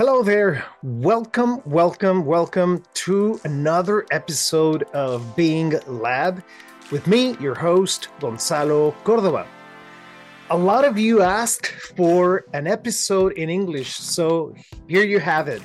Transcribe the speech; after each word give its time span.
Hello 0.00 0.22
there. 0.22 0.64
Welcome, 0.82 1.60
welcome, 1.66 2.24
welcome 2.24 2.82
to 3.04 3.38
another 3.44 4.06
episode 4.10 4.84
of 4.94 5.36
Being 5.36 5.78
Lab 5.86 6.42
with 6.90 7.06
me, 7.06 7.36
your 7.38 7.54
host, 7.54 8.08
Gonzalo 8.18 8.92
Cordova. 9.04 9.46
A 10.48 10.56
lot 10.56 10.86
of 10.86 10.98
you 10.98 11.20
asked 11.20 11.66
for 11.98 12.46
an 12.54 12.66
episode 12.66 13.32
in 13.34 13.50
English, 13.50 13.92
so 13.94 14.54
here 14.88 15.04
you 15.04 15.20
have 15.20 15.48
it. 15.48 15.60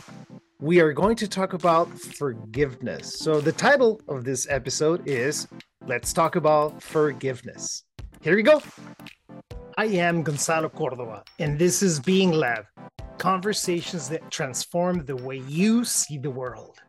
We 0.59 0.81
are 0.81 0.91
going 0.91 1.15
to 1.15 1.29
talk 1.29 1.53
about 1.53 1.87
forgiveness. 1.97 3.17
So, 3.17 3.39
the 3.39 3.53
title 3.53 4.01
of 4.09 4.25
this 4.25 4.47
episode 4.49 5.07
is 5.07 5.47
Let's 5.87 6.11
Talk 6.11 6.35
About 6.35 6.83
Forgiveness. 6.83 7.85
Here 8.19 8.35
we 8.35 8.43
go. 8.43 8.61
I 9.77 9.85
am 9.85 10.23
Gonzalo 10.23 10.67
Cordova, 10.67 11.23
and 11.39 11.57
this 11.57 11.81
is 11.81 12.01
Being 12.01 12.33
Lab 12.33 12.65
conversations 13.17 14.09
that 14.09 14.29
transform 14.31 15.05
the 15.05 15.15
way 15.15 15.37
you 15.47 15.83
see 15.85 16.17
the 16.17 16.31
world. 16.31 16.79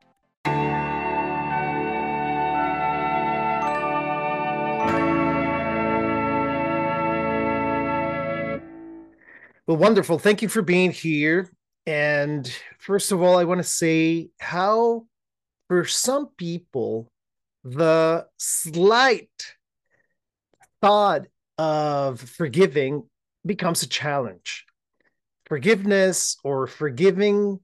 Well, 9.66 9.78
wonderful. 9.78 10.18
Thank 10.20 10.42
you 10.42 10.48
for 10.48 10.62
being 10.62 10.92
here. 10.92 11.50
And 11.86 12.50
first 12.78 13.10
of 13.10 13.20
all, 13.20 13.36
I 13.36 13.44
want 13.44 13.58
to 13.58 13.64
say 13.64 14.30
how, 14.38 15.06
for 15.68 15.84
some 15.84 16.28
people, 16.36 17.10
the 17.64 18.26
slight 18.36 19.30
thought 20.80 21.26
of 21.58 22.20
forgiving 22.20 23.08
becomes 23.44 23.82
a 23.82 23.88
challenge 23.88 24.66
forgiveness 25.46 26.36
or 26.44 26.66
forgiving 26.66 27.60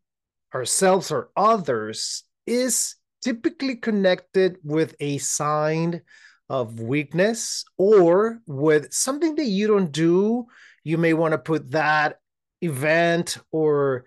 ourselves 0.55 1.11
or 1.11 1.31
others 1.37 2.25
is 2.47 2.97
typically 3.23 3.77
connected 3.77 4.57
with 4.65 4.95
a 5.01 5.19
sign 5.19 6.02
of 6.49 6.80
weakness 6.80 7.65
or 7.79 8.41
with 8.47 8.93
something 8.93 9.37
that 9.37 9.47
you 9.47 9.66
don't 9.66 9.93
do. 9.93 10.47
You 10.85 10.99
may 10.99 11.15
want 11.15 11.33
to 11.33 11.39
put 11.39 11.71
that 11.71 12.19
event 12.61 13.39
or 13.51 14.05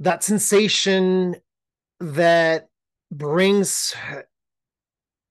that 0.00 0.24
sensation 0.24 1.36
that 2.00 2.68
brings 3.10 3.94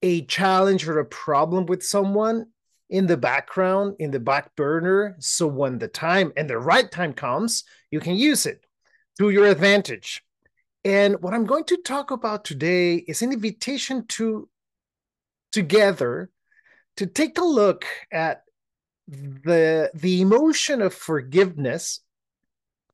a 0.02 0.26
challenge 0.26 0.88
or 0.88 1.00
a 1.00 1.06
problem 1.06 1.66
with 1.66 1.84
someone 1.84 2.48
in 2.94 3.08
the 3.08 3.18
background, 3.18 3.96
in 3.98 4.12
the 4.12 4.20
back 4.20 4.56
burner. 4.56 5.16
So 5.18 5.48
when 5.48 5.80
the 5.80 5.88
time 5.88 6.32
and 6.38 6.48
the 6.48 6.60
right 6.60 6.90
time 6.90 7.12
comes, 7.12 7.64
you 7.90 8.00
can 8.00 8.16
use 8.16 8.46
it 8.46 8.64
to 9.18 9.32
your 9.32 9.48
advantage. 9.48 10.24
And 10.86 11.20
what 11.20 11.34
I'm 11.34 11.48
going 11.48 11.64
to 11.66 11.78
talk 11.78 12.12
about 12.12 12.46
today 12.46 12.98
is 12.98 13.24
an 13.24 13.34
invitation 13.34 14.06
to 14.10 14.48
together 15.52 16.30
to 16.98 17.08
take 17.08 17.40
a 17.40 17.44
look 17.44 17.86
at 18.12 18.44
the 19.08 19.90
the 19.96 20.22
emotion 20.22 20.80
of 20.80 20.94
forgiveness 20.94 22.00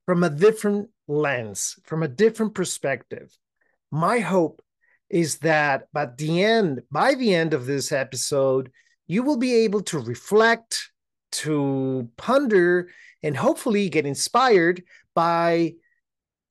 from 0.05 0.23
a 0.23 0.29
different 0.29 0.91
lens, 1.09 1.77
from 1.83 2.03
a 2.03 2.07
different 2.07 2.55
perspective. 2.55 3.37
My 3.91 4.19
hope 4.19 4.61
is 5.09 5.39
that 5.39 5.91
by 5.91 6.05
the 6.05 6.41
end, 6.41 6.83
by 6.89 7.15
the 7.15 7.35
end 7.35 7.53
of 7.53 7.65
this 7.65 7.91
episode, 7.91 8.71
you 9.09 9.23
will 9.23 9.37
be 9.37 9.53
able 9.65 9.81
to 9.81 9.97
reflect, 9.99 10.91
to 11.31 12.07
ponder, 12.15 12.89
and 13.23 13.35
hopefully 13.35 13.89
get 13.89 14.05
inspired 14.05 14.83
by 15.15 15.73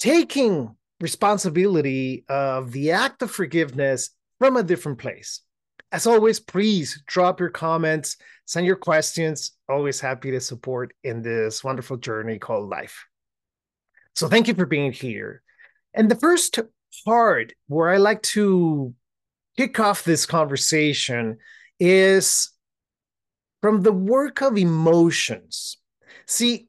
taking 0.00 0.75
responsibility 1.00 2.25
of 2.28 2.73
the 2.73 2.91
act 2.91 3.23
of 3.23 3.31
forgiveness 3.31 4.11
from 4.41 4.56
a 4.56 4.65
different 4.65 4.98
place. 4.98 5.41
As 5.92 6.06
always, 6.06 6.41
please 6.41 7.00
drop 7.06 7.38
your 7.38 7.49
comments, 7.49 8.16
send 8.44 8.66
your 8.66 8.77
questions. 8.77 9.53
Always 9.69 10.00
happy 10.00 10.32
to 10.32 10.41
support 10.41 10.93
in 11.05 11.22
this 11.22 11.62
wonderful 11.62 11.97
journey 11.97 12.41
called 12.41 12.69
life. 12.69 13.06
So, 14.16 14.28
thank 14.28 14.49
you 14.49 14.55
for 14.55 14.66
being 14.66 14.91
here. 14.91 15.43
And 15.94 16.11
the 16.11 16.16
first 16.16 16.59
part 17.05 17.53
where 17.69 17.88
I 17.88 17.99
like 17.99 18.22
to 18.22 18.94
kick 19.56 19.78
off 19.78 20.03
this 20.03 20.27
conversation 20.27 21.38
is 21.81 22.50
from 23.60 23.82
the 23.82 23.92
work 23.92 24.41
of 24.41 24.56
emotions. 24.56 25.78
See, 26.26 26.69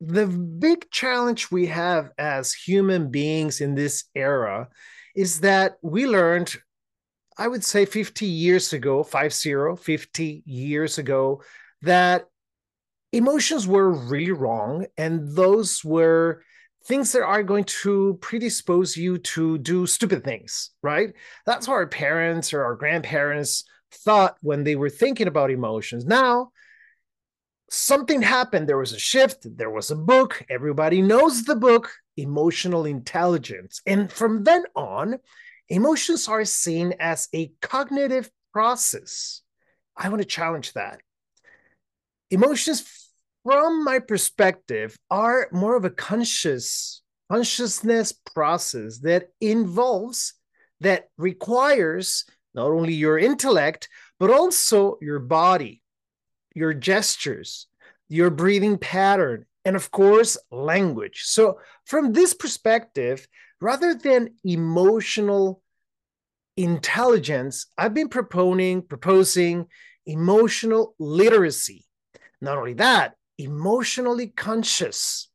the 0.00 0.26
big 0.26 0.90
challenge 0.90 1.50
we 1.50 1.66
have 1.66 2.10
as 2.18 2.52
human 2.52 3.10
beings 3.10 3.60
in 3.60 3.74
this 3.74 4.04
era 4.14 4.68
is 5.14 5.40
that 5.40 5.76
we 5.82 6.06
learned, 6.06 6.56
I 7.36 7.48
would 7.48 7.64
say 7.64 7.84
50 7.84 8.24
years 8.24 8.72
ago, 8.72 9.02
50, 9.02 9.76
50 9.76 10.42
years 10.46 10.98
ago, 10.98 11.42
that 11.82 12.26
emotions 13.12 13.66
were 13.66 13.90
really 13.90 14.32
wrong. 14.32 14.86
And 14.96 15.34
those 15.36 15.84
were 15.84 16.42
things 16.84 17.12
that 17.12 17.22
are 17.22 17.42
going 17.42 17.64
to 17.64 18.18
predispose 18.22 18.96
you 18.96 19.18
to 19.18 19.58
do 19.58 19.86
stupid 19.86 20.24
things, 20.24 20.70
right? 20.82 21.12
That's 21.44 21.68
what 21.68 21.74
our 21.74 21.86
parents 21.86 22.54
or 22.54 22.64
our 22.64 22.74
grandparents 22.74 23.64
thought 23.92 24.36
when 24.40 24.64
they 24.64 24.76
were 24.76 24.90
thinking 24.90 25.26
about 25.26 25.50
emotions. 25.50 26.04
Now, 26.04 26.50
something 27.70 28.22
happened. 28.22 28.68
There 28.68 28.78
was 28.78 28.92
a 28.92 28.98
shift. 28.98 29.46
There 29.56 29.70
was 29.70 29.90
a 29.90 29.96
book. 29.96 30.44
Everybody 30.50 31.02
knows 31.02 31.44
the 31.44 31.56
book, 31.56 31.90
Emotional 32.16 32.86
Intelligence. 32.86 33.80
And 33.86 34.10
from 34.12 34.44
then 34.44 34.64
on, 34.74 35.18
emotions 35.68 36.28
are 36.28 36.44
seen 36.44 36.94
as 36.98 37.28
a 37.34 37.52
cognitive 37.60 38.30
process. 38.52 39.42
I 39.96 40.08
want 40.08 40.22
to 40.22 40.28
challenge 40.28 40.72
that. 40.72 41.00
Emotions, 42.30 43.08
from 43.44 43.84
my 43.84 43.98
perspective, 43.98 44.96
are 45.10 45.48
more 45.52 45.76
of 45.76 45.84
a 45.84 45.90
conscious 45.90 47.02
consciousness 47.30 48.12
process 48.12 48.98
that 48.98 49.28
involves 49.40 50.34
that 50.80 51.08
requires 51.16 52.24
not 52.54 52.66
only 52.66 52.94
your 52.94 53.18
intellect, 53.18 53.88
but 54.18 54.30
also 54.30 54.98
your 55.00 55.18
body, 55.18 55.82
your 56.54 56.74
gestures, 56.74 57.66
your 58.08 58.30
breathing 58.30 58.78
pattern, 58.78 59.46
and 59.64 59.76
of 59.76 59.90
course, 59.90 60.36
language. 60.50 61.22
So, 61.24 61.58
from 61.84 62.12
this 62.12 62.34
perspective, 62.34 63.26
rather 63.60 63.94
than 63.94 64.34
emotional 64.44 65.62
intelligence, 66.56 67.66
I've 67.78 67.94
been 67.94 68.08
proponing, 68.08 68.88
proposing 68.88 69.66
emotional 70.06 70.94
literacy. 70.98 71.86
Not 72.40 72.58
only 72.58 72.74
that, 72.74 73.14
emotionally 73.38 74.28
conscious. 74.28 75.28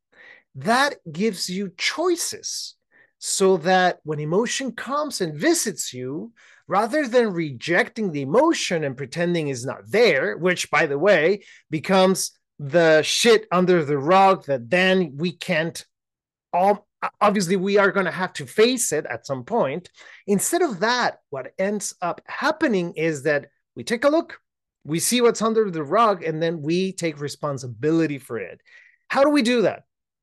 That 0.54 0.96
gives 1.10 1.50
you 1.50 1.72
choices 1.76 2.75
so 3.18 3.56
that 3.58 3.98
when 4.04 4.20
emotion 4.20 4.72
comes 4.72 5.20
and 5.20 5.38
visits 5.38 5.92
you, 5.92 6.32
rather 6.68 7.06
than 7.06 7.32
rejecting 7.32 8.12
the 8.12 8.22
emotion 8.22 8.84
and 8.84 8.96
pretending 8.96 9.48
it's 9.48 9.64
not 9.64 9.88
there, 9.88 10.36
which, 10.36 10.70
by 10.70 10.86
the 10.86 10.98
way, 10.98 11.44
becomes 11.70 12.32
the 12.58 13.02
shit 13.02 13.46
under 13.52 13.84
the 13.84 13.98
rug 13.98 14.44
that 14.46 14.70
then 14.70 15.12
we 15.16 15.32
can't 15.32 15.84
all 16.52 16.86
obviously 17.20 17.54
we 17.54 17.76
are 17.76 17.92
going 17.92 18.06
to 18.06 18.10
have 18.12 18.32
to 18.32 18.46
face 18.46 18.90
it 18.90 19.04
at 19.06 19.26
some 19.26 19.44
point. 19.44 19.90
Instead 20.26 20.62
of 20.62 20.80
that 20.80 21.18
what 21.28 21.52
ends 21.58 21.94
up 22.00 22.22
happening 22.26 22.94
is 22.94 23.24
that 23.24 23.48
we 23.74 23.84
take 23.84 24.04
a 24.04 24.08
look 24.08 24.40
we 24.86 25.00
see 25.00 25.20
what's 25.20 25.42
under 25.42 25.70
the 25.70 25.82
rug 25.82 26.22
and 26.22 26.40
then 26.40 26.62
we 26.62 26.92
take 26.92 27.20
responsibility 27.20 28.18
for 28.18 28.38
it. 28.38 28.60
How 29.08 29.24
do 29.24 29.30
we 29.30 29.42
do 29.42 29.62
that? 29.62 29.82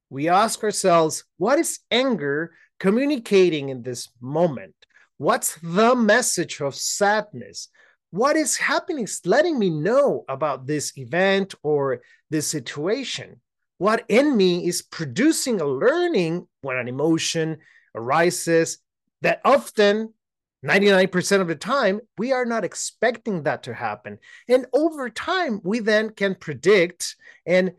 We 0.10 0.30
ask 0.30 0.64
ourselves 0.64 1.26
what 1.38 1.60
is 1.60 1.80
anger 1.92 2.54
communicating 2.84 3.70
in 3.70 3.82
this 3.82 4.10
moment 4.20 4.76
What's 5.18 5.58
the 5.64 5.96
message 5.96 6.60
of 6.60 6.76
sadness? 6.76 7.70
What 8.12 8.36
is 8.36 8.58
happening? 8.58 9.06
Is 9.06 9.22
letting 9.26 9.58
me 9.58 9.70
know 9.70 10.26
about 10.28 10.68
this 10.68 10.92
event 10.98 11.56
or 11.64 12.02
this 12.30 12.48
situation. 12.48 13.40
What 13.78 14.04
in 14.10 14.36
me 14.36 14.68
is 14.68 14.82
producing 14.82 15.62
a 15.62 15.66
learning 15.66 16.48
when 16.62 16.78
an 16.78 16.88
emotion 16.90 17.58
arises 17.96 18.80
that 19.22 19.40
often 19.46 20.14
99% 20.66 21.42
of 21.42 21.48
the 21.48 21.56
time, 21.56 22.02
we 22.18 22.32
are 22.32 22.46
not 22.46 22.66
expecting 22.66 23.44
that 23.44 23.64
to 23.64 23.74
happen. 23.74 24.18
And 24.50 24.66
over 24.74 25.10
time, 25.10 25.62
we 25.64 25.80
then 25.80 26.10
can 26.10 26.36
predict 26.36 27.16
and 27.46 27.74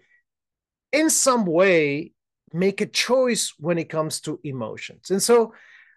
in 0.92 1.10
some 1.10 1.44
way 1.44 2.12
make 2.54 2.80
a 2.80 2.86
choice 2.86 3.52
when 3.58 3.78
it 3.78 3.90
comes 3.90 4.20
to 4.22 4.40
emotions. 4.44 5.10
And 5.10 5.22
so 5.22 5.52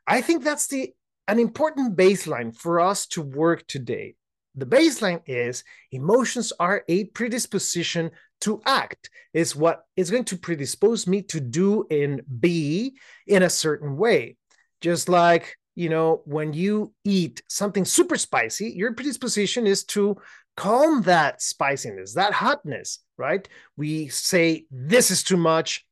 I 0.06 0.22
think 0.22 0.44
that's 0.44 0.68
the 0.68 0.94
an 1.28 1.40
important 1.40 1.96
baseline 1.96 2.56
for 2.56 2.80
us 2.80 3.06
to 3.08 3.22
work 3.22 3.68
today. 3.68 4.16
The 4.56 4.66
baseline 4.66 5.22
is 5.28 5.64
emotions 5.92 6.52
are 6.60 6.84
a 6.88 7.06
predisposition 7.06 8.12
to 8.42 8.62
act 8.66 9.10
is 9.34 9.56
what 9.56 9.84
is 9.96 10.10
going 10.10 10.24
to 10.26 10.38
predispose 10.38 11.06
me 11.06 11.22
to 11.24 11.40
do 11.40 11.86
and 11.92 12.22
be 12.40 12.98
in 13.28 13.44
a 13.44 13.50
certain 13.50 13.98
way. 13.98 14.38
Just 14.82 15.10
like, 15.10 15.58
you 15.76 15.90
know, 15.90 16.22
when 16.26 16.54
you 16.54 16.94
eat 17.04 17.42
something 17.50 17.86
super 17.86 18.18
spicy, 18.18 18.72
your 18.72 18.94
predisposition 18.94 19.68
is 19.68 19.84
to 19.86 20.18
calm 20.56 21.04
that 21.04 21.42
spiciness, 21.42 22.14
that 22.16 22.34
hotness, 22.34 23.00
right? 23.18 23.48
We 23.76 24.08
say, 24.08 24.66
this 24.72 25.12
is 25.12 25.24
too 25.24 25.38
much. 25.38 25.86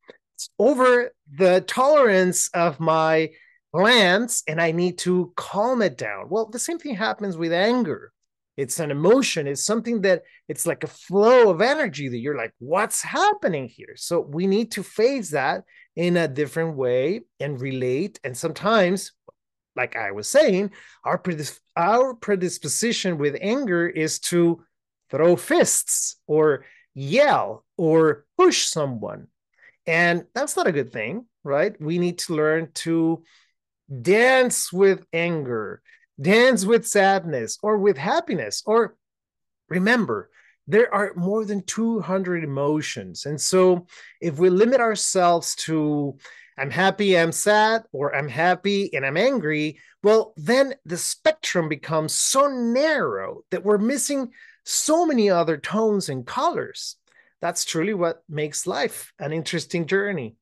Over 0.60 1.12
the 1.38 1.62
tolerance 1.62 2.50
of 2.54 2.80
my 2.80 3.32
glands, 3.74 4.44
and 4.48 4.62
I 4.62 4.72
need 4.72 4.98
to 5.00 5.34
calm 5.36 5.82
it 5.82 5.98
down. 5.98 6.28
Well, 6.30 6.48
the 6.48 6.60
same 6.60 6.80
thing 6.80 6.96
happens 6.96 7.38
with 7.38 7.52
anger. 7.52 8.12
It's 8.58 8.80
an 8.80 8.90
emotion. 8.90 9.48
It's 9.48 9.66
something 9.66 10.02
that 10.02 10.24
it's 10.48 10.66
like 10.66 10.84
a 10.84 10.88
flow 10.88 11.50
of 11.50 11.62
energy 11.62 12.08
that 12.08 12.20
you're 12.20 12.38
like 12.38 12.54
what's 12.60 13.02
happening 13.02 13.68
here? 13.68 13.96
So 13.98 14.22
we 14.22 14.48
need 14.48 14.72
to 14.72 14.84
face 14.84 15.32
that 15.32 15.64
in 15.96 16.16
a 16.16 16.28
different 16.28 16.78
way 16.78 17.22
and 17.40 17.60
relate. 17.60 18.20
And 18.24 18.38
sometimes 18.38 19.12
like 19.76 19.96
i 19.96 20.12
was 20.12 20.28
saying 20.28 20.72
our 21.04 21.22
our 21.76 22.14
predisposition 22.14 23.18
with 23.18 23.38
anger 23.42 23.88
is 23.88 24.20
to 24.20 24.64
throw 25.12 25.36
fists 25.36 26.18
or 26.28 26.66
yell 26.94 27.66
or 27.78 28.26
push 28.38 28.66
someone 28.66 29.28
and 29.88 30.26
that's 30.34 30.56
not 30.56 30.68
a 30.68 30.72
good 30.72 30.92
thing 30.92 31.26
right 31.44 31.80
we 31.80 32.00
need 32.00 32.18
to 32.18 32.36
learn 32.36 32.70
to 32.74 33.24
dance 34.02 34.74
with 34.74 35.06
anger 35.14 35.82
dance 36.20 36.66
with 36.66 36.88
sadness 36.88 37.58
or 37.62 37.78
with 37.78 37.98
happiness. 37.98 38.64
Or 38.66 38.96
remember, 39.70 40.30
there 40.68 40.94
are 40.94 41.14
more 41.16 41.46
than 41.46 41.64
200 41.64 42.44
emotions. 42.44 43.26
And 43.26 43.40
so 43.40 43.88
if 44.22 44.40
we 44.40 44.50
limit 44.50 44.80
ourselves 44.80 45.56
to, 45.56 46.18
I'm 46.58 46.72
happy, 46.72 47.18
I'm 47.18 47.32
sad, 47.32 47.84
or 47.92 48.16
I'm 48.16 48.30
happy 48.30 48.94
and 48.94 49.06
I'm 49.06 49.18
angry, 49.18 49.80
well, 50.02 50.34
then 50.38 50.76
the 50.86 50.98
spectrum 50.98 51.70
becomes 51.70 52.14
so 52.14 52.48
narrow 52.48 53.42
that 53.52 53.64
we're 53.64 53.78
missing 53.78 54.32
so 54.64 55.06
many 55.06 55.30
other 55.30 55.58
tones 55.58 56.10
and 56.10 56.26
colors. 56.26 56.96
That's 57.46 57.64
truly 57.64 57.94
what 57.94 58.24
makes 58.28 58.66
life 58.66 59.14
an 59.20 59.32
interesting 59.32 59.86
journey. 59.86 60.36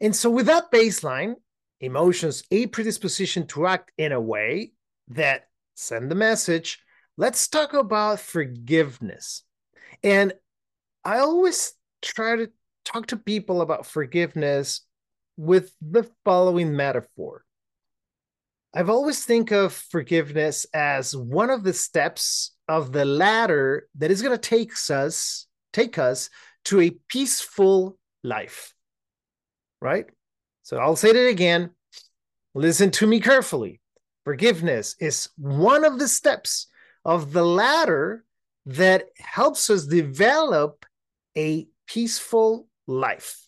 And 0.00 0.16
so, 0.16 0.28
with 0.28 0.46
that 0.46 0.72
baseline, 0.72 1.36
emotions 1.80 2.42
a 2.50 2.66
predisposition 2.66 3.46
to 3.46 3.68
act 3.68 3.92
in 3.96 4.10
a 4.10 4.20
way 4.20 4.72
that 5.06 5.46
send 5.76 6.10
the 6.10 6.16
message 6.16 6.80
let's 7.16 7.46
talk 7.46 7.74
about 7.74 8.18
forgiveness 8.18 9.44
and 10.02 10.32
i 11.04 11.18
always 11.18 11.74
try 12.02 12.34
to 12.34 12.50
talk 12.84 13.06
to 13.06 13.16
people 13.16 13.60
about 13.60 13.86
forgiveness 13.86 14.80
with 15.36 15.72
the 15.82 16.10
following 16.24 16.74
metaphor 16.74 17.44
i've 18.74 18.90
always 18.90 19.22
think 19.22 19.52
of 19.52 19.70
forgiveness 19.72 20.66
as 20.72 21.14
one 21.14 21.50
of 21.50 21.62
the 21.62 21.74
steps 21.74 22.56
of 22.68 22.90
the 22.90 23.04
ladder 23.04 23.86
that 23.94 24.10
is 24.10 24.22
going 24.22 24.36
to 24.36 24.50
take 24.50 24.72
us 24.90 25.46
take 25.76 25.98
us 25.98 26.30
to 26.64 26.80
a 26.80 26.90
peaceful 27.08 27.98
life 28.22 28.74
right 29.80 30.06
so 30.66 30.78
I'll 30.78 30.96
say 30.96 31.10
it 31.10 31.30
again. 31.30 31.70
Listen 32.52 32.90
to 32.90 33.06
me 33.06 33.20
carefully. 33.20 33.80
Forgiveness 34.24 34.96
is 34.98 35.28
one 35.38 35.84
of 35.84 36.00
the 36.00 36.08
steps 36.08 36.66
of 37.04 37.32
the 37.32 37.44
ladder 37.44 38.24
that 38.66 39.04
helps 39.16 39.70
us 39.70 39.86
develop 39.86 40.84
a 41.38 41.68
peaceful 41.86 42.66
life, 42.88 43.46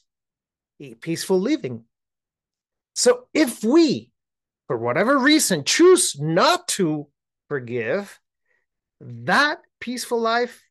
a 0.79 0.95
peaceful 0.95 1.41
living. 1.41 1.83
So 2.95 3.27
if 3.35 3.65
we, 3.65 4.13
for 4.69 4.79
whatever 4.79 5.19
reason, 5.19 5.65
choose 5.65 6.17
not 6.21 6.69
to 6.79 7.09
forgive, 7.49 8.17
that 9.01 9.59
peaceful 9.81 10.21
life 10.21 10.63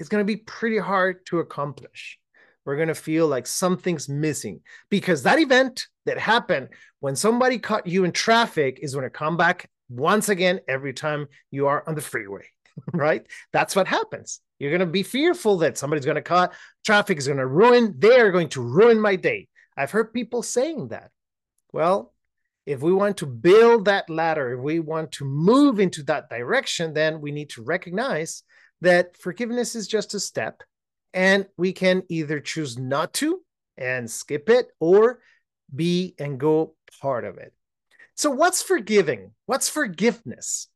is 0.00 0.08
going 0.08 0.20
to 0.20 0.32
be 0.32 0.36
pretty 0.36 0.78
hard 0.78 1.24
to 1.26 1.38
accomplish 1.38 2.18
we're 2.64 2.76
going 2.76 2.88
to 2.88 2.94
feel 2.94 3.26
like 3.26 3.46
something's 3.46 4.08
missing 4.08 4.60
because 4.90 5.22
that 5.22 5.38
event 5.38 5.86
that 6.06 6.18
happened 6.18 6.68
when 7.00 7.16
somebody 7.16 7.58
caught 7.58 7.86
you 7.86 8.04
in 8.04 8.12
traffic 8.12 8.78
is 8.82 8.94
going 8.94 9.04
to 9.04 9.10
come 9.10 9.36
back 9.36 9.68
once 9.88 10.28
again 10.28 10.60
every 10.68 10.92
time 10.92 11.26
you 11.50 11.66
are 11.66 11.82
on 11.88 11.94
the 11.94 12.00
freeway, 12.00 12.44
right? 12.92 13.26
That's 13.52 13.74
what 13.74 13.88
happens. 13.88 14.40
You're 14.58 14.70
going 14.70 14.80
to 14.80 14.86
be 14.86 15.02
fearful 15.02 15.58
that 15.58 15.78
somebody's 15.78 16.04
going 16.04 16.16
to 16.16 16.22
cut, 16.22 16.52
traffic 16.84 17.18
is 17.18 17.26
going 17.26 17.38
to 17.38 17.46
ruin, 17.46 17.94
they 17.98 18.20
are 18.20 18.30
going 18.30 18.50
to 18.50 18.62
ruin 18.62 19.00
my 19.00 19.16
day. 19.16 19.48
I've 19.76 19.90
heard 19.90 20.12
people 20.12 20.42
saying 20.42 20.88
that. 20.88 21.10
Well, 21.72 22.12
if 22.66 22.82
we 22.82 22.92
want 22.92 23.16
to 23.16 23.26
build 23.26 23.86
that 23.86 24.10
ladder, 24.10 24.52
if 24.52 24.60
we 24.60 24.80
want 24.80 25.12
to 25.12 25.24
move 25.24 25.80
into 25.80 26.02
that 26.04 26.28
direction, 26.28 26.92
then 26.92 27.20
we 27.20 27.32
need 27.32 27.50
to 27.50 27.62
recognize 27.62 28.42
that 28.80 29.16
forgiveness 29.16 29.74
is 29.74 29.86
just 29.86 30.14
a 30.14 30.20
step 30.20 30.62
and 31.12 31.46
we 31.56 31.72
can 31.72 32.02
either 32.08 32.40
choose 32.40 32.78
not 32.78 33.12
to 33.14 33.40
and 33.76 34.10
skip 34.10 34.48
it 34.48 34.68
or 34.78 35.20
be 35.74 36.14
and 36.18 36.38
go 36.38 36.74
part 37.00 37.24
of 37.24 37.38
it. 37.38 37.52
So, 38.14 38.30
what's 38.30 38.62
forgiving? 38.62 39.32
What's 39.46 39.68
forgiveness? 39.68 40.68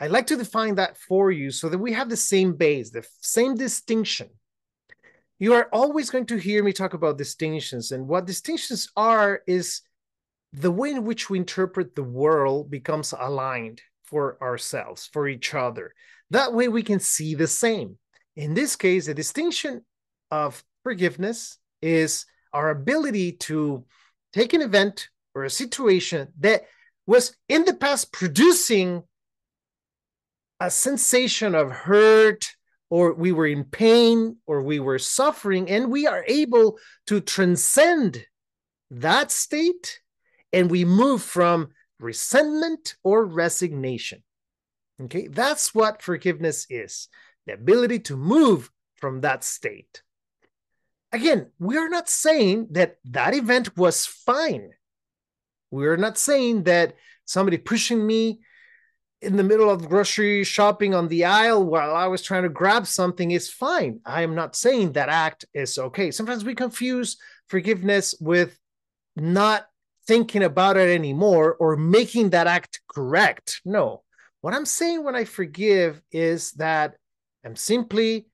I 0.00 0.06
like 0.06 0.28
to 0.28 0.36
define 0.36 0.76
that 0.76 0.96
for 0.96 1.30
you 1.30 1.50
so 1.50 1.68
that 1.68 1.78
we 1.78 1.92
have 1.92 2.08
the 2.08 2.16
same 2.16 2.54
base, 2.54 2.90
the 2.90 3.06
same 3.20 3.56
distinction. 3.56 4.28
You 5.40 5.54
are 5.54 5.68
always 5.72 6.10
going 6.10 6.26
to 6.26 6.36
hear 6.36 6.62
me 6.62 6.72
talk 6.72 6.94
about 6.94 7.18
distinctions, 7.18 7.92
and 7.92 8.08
what 8.08 8.26
distinctions 8.26 8.88
are 8.96 9.42
is 9.46 9.82
the 10.52 10.70
way 10.70 10.90
in 10.90 11.04
which 11.04 11.28
we 11.28 11.38
interpret 11.38 11.94
the 11.94 12.02
world 12.02 12.70
becomes 12.70 13.12
aligned 13.16 13.82
for 14.04 14.42
ourselves, 14.42 15.08
for 15.12 15.28
each 15.28 15.54
other. 15.54 15.92
That 16.30 16.52
way 16.52 16.68
we 16.68 16.82
can 16.82 17.00
see 17.00 17.34
the 17.34 17.46
same. 17.46 17.98
In 18.36 18.54
this 18.54 18.76
case, 18.76 19.06
the 19.06 19.14
distinction 19.14 19.84
of 20.30 20.62
forgiveness 20.82 21.58
is 21.82 22.26
our 22.52 22.70
ability 22.70 23.32
to 23.32 23.84
take 24.32 24.52
an 24.52 24.62
event 24.62 25.08
or 25.34 25.44
a 25.44 25.50
situation 25.50 26.28
that 26.40 26.62
was 27.06 27.34
in 27.48 27.64
the 27.64 27.74
past 27.74 28.12
producing 28.12 29.02
a 30.60 30.70
sensation 30.70 31.54
of 31.54 31.70
hurt 31.70 32.50
or 32.90 33.14
we 33.14 33.32
were 33.32 33.46
in 33.46 33.64
pain 33.64 34.36
or 34.46 34.62
we 34.62 34.80
were 34.80 34.98
suffering 34.98 35.70
and 35.70 35.90
we 35.90 36.06
are 36.06 36.24
able 36.26 36.78
to 37.06 37.20
transcend 37.20 38.24
that 38.90 39.30
state 39.30 40.00
and 40.52 40.70
we 40.70 40.84
move 40.84 41.22
from 41.22 41.68
resentment 42.00 42.96
or 43.04 43.24
resignation 43.24 44.22
okay 45.00 45.28
that's 45.28 45.74
what 45.74 46.02
forgiveness 46.02 46.66
is 46.68 47.08
the 47.48 47.54
ability 47.54 47.98
to 47.98 48.16
move 48.16 48.70
from 48.96 49.22
that 49.22 49.42
state. 49.42 50.02
Again, 51.12 51.50
we 51.58 51.78
are 51.78 51.88
not 51.88 52.08
saying 52.08 52.68
that 52.72 52.96
that 53.06 53.34
event 53.34 53.76
was 53.76 54.04
fine. 54.04 54.70
We're 55.70 55.96
not 55.96 56.18
saying 56.18 56.64
that 56.64 56.94
somebody 57.24 57.56
pushing 57.56 58.06
me 58.06 58.40
in 59.22 59.36
the 59.36 59.42
middle 59.42 59.70
of 59.70 59.88
grocery 59.88 60.44
shopping 60.44 60.94
on 60.94 61.08
the 61.08 61.24
aisle 61.24 61.64
while 61.64 61.94
I 61.94 62.06
was 62.06 62.22
trying 62.22 62.44
to 62.44 62.48
grab 62.48 62.86
something 62.86 63.30
is 63.30 63.50
fine. 63.50 64.00
I 64.04 64.22
am 64.22 64.34
not 64.34 64.54
saying 64.54 64.92
that 64.92 65.08
act 65.08 65.46
is 65.54 65.78
okay. 65.78 66.10
Sometimes 66.10 66.44
we 66.44 66.54
confuse 66.54 67.16
forgiveness 67.48 68.14
with 68.20 68.58
not 69.16 69.66
thinking 70.06 70.42
about 70.42 70.76
it 70.76 70.90
anymore 70.90 71.56
or 71.58 71.76
making 71.76 72.30
that 72.30 72.46
act 72.46 72.80
correct. 72.88 73.60
No. 73.64 74.02
What 74.40 74.54
I'm 74.54 74.66
saying 74.66 75.02
when 75.02 75.16
I 75.16 75.24
forgive 75.24 76.00
is 76.12 76.52
that 76.52 76.94
I'm 77.44 77.56
simply 77.56 78.26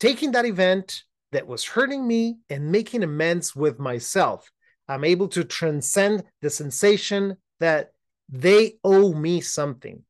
taking 0.00 0.32
that 0.32 0.44
event 0.44 1.02
that 1.32 1.46
was 1.46 1.64
hurting 1.64 2.06
me 2.06 2.38
and 2.50 2.72
making 2.72 3.02
amends 3.02 3.54
with 3.54 3.78
myself. 3.78 4.50
I'm 4.88 5.04
able 5.04 5.28
to 5.28 5.44
transcend 5.44 6.24
the 6.42 6.50
sensation 6.50 7.36
that 7.60 7.92
they 8.28 8.78
owe 8.82 9.12
me 9.12 9.40
something, 9.40 10.02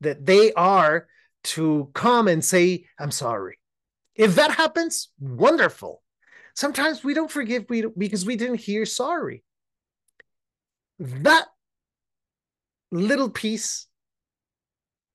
that 0.00 0.26
they 0.26 0.52
are 0.54 1.08
to 1.42 1.90
come 1.94 2.28
and 2.28 2.44
say, 2.44 2.84
I'm 2.98 3.10
sorry. 3.10 3.58
If 4.14 4.34
that 4.36 4.52
happens, 4.52 5.10
wonderful. 5.18 6.02
Sometimes 6.54 7.02
we 7.02 7.14
don't 7.14 7.30
forgive 7.30 7.66
because 7.96 8.26
we 8.26 8.36
didn't 8.36 8.60
hear 8.60 8.84
sorry. 8.84 9.44
That 10.98 11.46
little 12.92 13.30
piece 13.30 13.86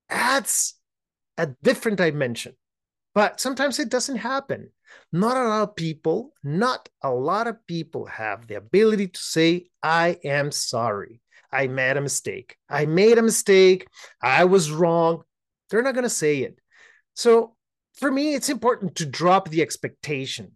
adds 0.09 0.75
a 1.37 1.47
different 1.63 1.97
dimension 1.97 2.53
but 3.15 3.39
sometimes 3.39 3.79
it 3.79 3.89
doesn't 3.89 4.17
happen. 4.17 4.69
Not 5.11 5.37
a 5.37 5.47
lot 5.47 5.69
of 5.69 5.75
people, 5.77 6.33
not 6.43 6.89
a 7.01 7.09
lot 7.09 7.47
of 7.47 7.65
people 7.65 8.05
have 8.05 8.45
the 8.45 8.55
ability 8.55 9.07
to 9.07 9.19
say, 9.19 9.69
I 9.81 10.19
am 10.23 10.51
sorry. 10.51 11.21
I 11.51 11.67
made 11.67 11.95
a 11.95 12.01
mistake. 12.01 12.57
I 12.69 12.85
made 12.85 13.17
a 13.17 13.23
mistake. 13.23 13.87
I 14.21 14.43
was 14.43 14.69
wrong. 14.69 15.23
They're 15.69 15.81
not 15.81 15.93
going 15.93 16.03
to 16.03 16.09
say 16.09 16.39
it. 16.39 16.59
So 17.13 17.55
for 17.93 18.11
me, 18.11 18.35
it's 18.35 18.49
important 18.49 18.95
to 18.95 19.05
drop 19.05 19.47
the 19.47 19.61
expectation 19.61 20.51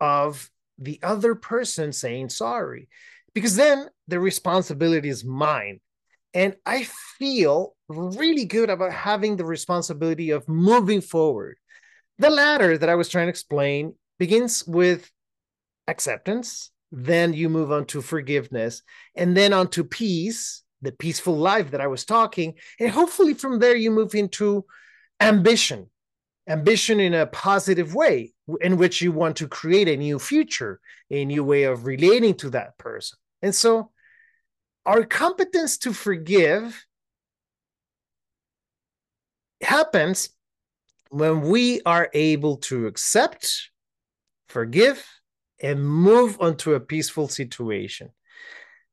of 0.00 0.50
the 0.78 0.98
other 1.04 1.36
person 1.36 1.92
saying 1.92 2.30
sorry, 2.30 2.88
because 3.34 3.54
then 3.54 3.86
the 4.08 4.18
responsibility 4.18 5.08
is 5.08 5.24
mine. 5.24 5.78
And 6.32 6.56
I 6.64 6.84
feel 7.18 7.74
really 7.88 8.44
good 8.44 8.70
about 8.70 8.92
having 8.92 9.36
the 9.36 9.44
responsibility 9.44 10.30
of 10.30 10.48
moving 10.48 11.00
forward. 11.00 11.56
The 12.18 12.30
ladder 12.30 12.78
that 12.78 12.88
I 12.88 12.94
was 12.94 13.08
trying 13.08 13.26
to 13.26 13.30
explain 13.30 13.94
begins 14.18 14.66
with 14.66 15.10
acceptance, 15.88 16.70
then 16.92 17.32
you 17.32 17.48
move 17.48 17.72
on 17.72 17.86
to 17.86 18.02
forgiveness, 18.02 18.82
and 19.14 19.36
then 19.36 19.52
on 19.52 19.68
to 19.68 19.84
peace, 19.84 20.62
the 20.82 20.92
peaceful 20.92 21.36
life 21.36 21.70
that 21.72 21.80
I 21.80 21.86
was 21.86 22.04
talking. 22.04 22.54
And 22.78 22.90
hopefully 22.90 23.34
from 23.34 23.58
there, 23.58 23.76
you 23.76 23.90
move 23.90 24.14
into 24.14 24.64
ambition, 25.20 25.90
ambition 26.48 27.00
in 27.00 27.14
a 27.14 27.26
positive 27.26 27.94
way, 27.94 28.32
in 28.60 28.76
which 28.76 29.00
you 29.00 29.12
want 29.12 29.36
to 29.36 29.48
create 29.48 29.88
a 29.88 29.96
new 29.96 30.18
future, 30.18 30.80
a 31.10 31.24
new 31.24 31.44
way 31.44 31.64
of 31.64 31.86
relating 31.86 32.34
to 32.34 32.50
that 32.50 32.78
person. 32.78 33.18
And 33.42 33.54
so, 33.54 33.90
our 34.86 35.04
competence 35.04 35.78
to 35.78 35.92
forgive 35.92 36.84
happens 39.62 40.30
when 41.10 41.42
we 41.42 41.82
are 41.84 42.08
able 42.14 42.56
to 42.56 42.86
accept, 42.86 43.70
forgive, 44.48 45.04
and 45.62 45.86
move 45.86 46.36
on 46.40 46.56
to 46.56 46.74
a 46.74 46.80
peaceful 46.80 47.28
situation. 47.28 48.10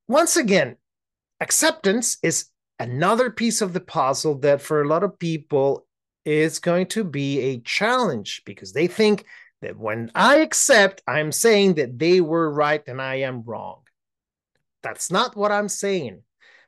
Once 0.08 0.36
again, 0.36 0.75
acceptance 1.39 2.17
is 2.24 2.46
another 2.79 3.29
piece 3.29 3.62
of 3.62 3.74
the 3.74 3.79
puzzle 3.79 4.38
that 4.39 4.62
for 4.62 4.82
a 4.82 4.88
lot 4.88 5.03
of 5.03 5.20
people 5.20 5.86
is 6.25 6.60
going 6.60 6.88
to 6.88 7.03
be 7.03 7.39
a 7.39 7.60
challenge 7.60 8.41
because 8.46 8.74
they 8.74 8.88
think 8.88 9.25
that 9.62 9.77
when 9.77 10.12
I 10.13 10.38
accept, 10.38 11.01
I'm 11.08 11.32
saying 11.32 11.75
that 11.75 11.98
they 11.98 12.22
were 12.22 12.51
right 12.51 12.84
and 12.88 13.01
I 13.01 13.15
am 13.15 13.44
wrong. 13.44 13.87
That's 14.88 15.12
not 15.12 15.36
what 15.36 15.51
I'm 15.51 15.67
saying. 15.67 16.22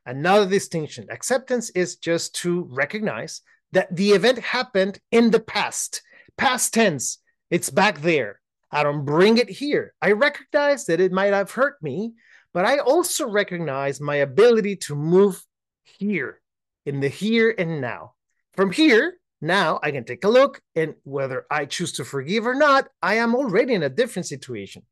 Another 0.06 0.46
distinction 0.46 1.08
acceptance 1.10 1.70
is 1.70 1.96
just 1.96 2.36
to 2.42 2.68
recognize 2.70 3.40
that 3.72 3.96
the 3.96 4.10
event 4.10 4.40
happened 4.40 5.00
in 5.10 5.32
the 5.32 5.40
past, 5.40 6.02
past 6.36 6.74
tense. 6.74 7.20
It's 7.50 7.70
back 7.70 8.02
there. 8.02 8.42
I 8.72 8.84
don't 8.84 9.06
bring 9.06 9.38
it 9.38 9.50
here. 9.50 9.94
I 10.02 10.12
recognize 10.12 10.84
that 10.88 11.00
it 11.00 11.14
might 11.14 11.32
have 11.32 11.52
hurt 11.52 11.82
me, 11.82 12.16
but 12.54 12.66
I 12.66 12.80
also 12.80 13.26
recognize 13.30 14.02
my 14.02 14.18
ability 14.18 14.76
to 14.88 14.96
move 14.96 15.42
here 15.86 16.42
in 16.86 17.00
the 17.00 17.08
here 17.08 17.56
and 17.58 17.80
now. 17.80 18.16
From 18.52 18.74
here, 18.74 19.14
now 19.40 19.80
I 19.82 19.92
can 19.92 20.04
take 20.04 20.26
a 20.26 20.30
look, 20.30 20.62
and 20.76 20.96
whether 21.04 21.46
I 21.50 21.68
choose 21.68 21.94
to 21.94 22.04
forgive 22.04 22.46
or 22.46 22.56
not, 22.56 22.90
I 23.02 23.14
am 23.16 23.34
already 23.34 23.76
in 23.76 23.84
a 23.84 23.90
different 23.90 24.26
situation. 24.26 24.84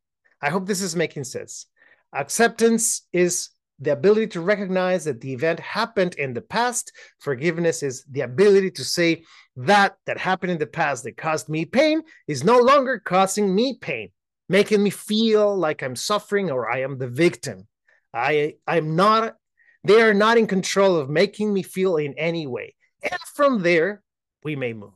I 0.42 0.50
hope 0.50 0.66
this 0.66 0.82
is 0.82 0.96
making 0.96 1.26
sense. 1.26 1.66
Acceptance 2.14 3.08
is 3.14 3.50
the 3.80 3.92
ability 3.92 4.28
to 4.28 4.42
recognize 4.42 5.06
that 5.06 5.22
the 5.22 5.34
event 5.34 5.60
happened 5.60 6.16
in 6.16 6.34
the 6.34 6.42
past. 6.42 6.92
Forgiveness 7.20 7.84
is 7.84 8.04
the 8.10 8.22
ability 8.22 8.72
to 8.72 8.84
say 8.84 9.24
that 9.56 9.98
that 10.06 10.18
happened 10.18 10.52
in 10.52 10.58
the 10.58 10.66
past 10.66 11.04
that 11.04 11.18
caused 11.18 11.48
me 11.48 11.66
pain 11.66 12.02
is 12.28 12.44
no 12.44 12.58
longer 12.58 13.00
causing 13.00 13.54
me 13.54 13.78
pain 13.80 14.10
making 14.50 14.82
me 14.82 14.90
feel 14.90 15.56
like 15.56 15.84
I'm 15.84 15.96
suffering 15.96 16.50
or 16.52 16.70
I 16.72 16.82
am 16.82 16.98
the 16.98 17.08
victim. 17.08 17.68
I 18.14 18.56
I'm 18.66 18.96
not 18.96 19.36
they 19.84 20.02
are 20.02 20.14
not 20.14 20.38
in 20.38 20.48
control 20.48 20.98
of 20.98 21.10
making 21.10 21.54
me 21.54 21.64
feel 21.64 21.98
in 21.98 22.14
any 22.18 22.48
way. 22.48 22.76
And 23.04 23.20
from 23.36 23.62
there, 23.62 24.02
we 24.44 24.56
may 24.56 24.74
move. 24.74 24.94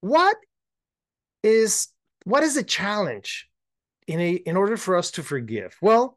What 0.00 0.36
is 1.42 1.88
what 2.24 2.42
is 2.42 2.56
a 2.56 2.62
challenge 2.62 3.48
in 4.06 4.20
a 4.20 4.32
in 4.32 4.56
order 4.56 4.76
for 4.76 4.96
us 4.96 5.10
to 5.12 5.22
forgive? 5.22 5.76
Well, 5.80 6.15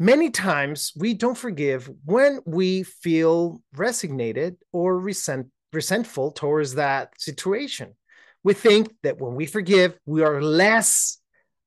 many 0.00 0.30
times 0.30 0.92
we 0.96 1.12
don't 1.12 1.36
forgive 1.36 1.88
when 2.06 2.40
we 2.46 2.82
feel 2.82 3.62
resignated 3.76 4.56
or 4.72 4.98
resent, 4.98 5.48
resentful 5.74 6.32
towards 6.32 6.74
that 6.76 7.12
situation. 7.20 7.94
We 8.42 8.54
think 8.54 8.94
that 9.02 9.20
when 9.20 9.34
we 9.34 9.44
forgive, 9.44 9.98
we 10.06 10.22
are 10.22 10.40
less 10.42 11.18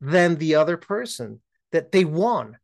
than 0.02 0.38
the 0.38 0.56
other 0.56 0.78
person, 0.78 1.42
that 1.72 1.92
they 1.92 2.06
won. 2.06 2.58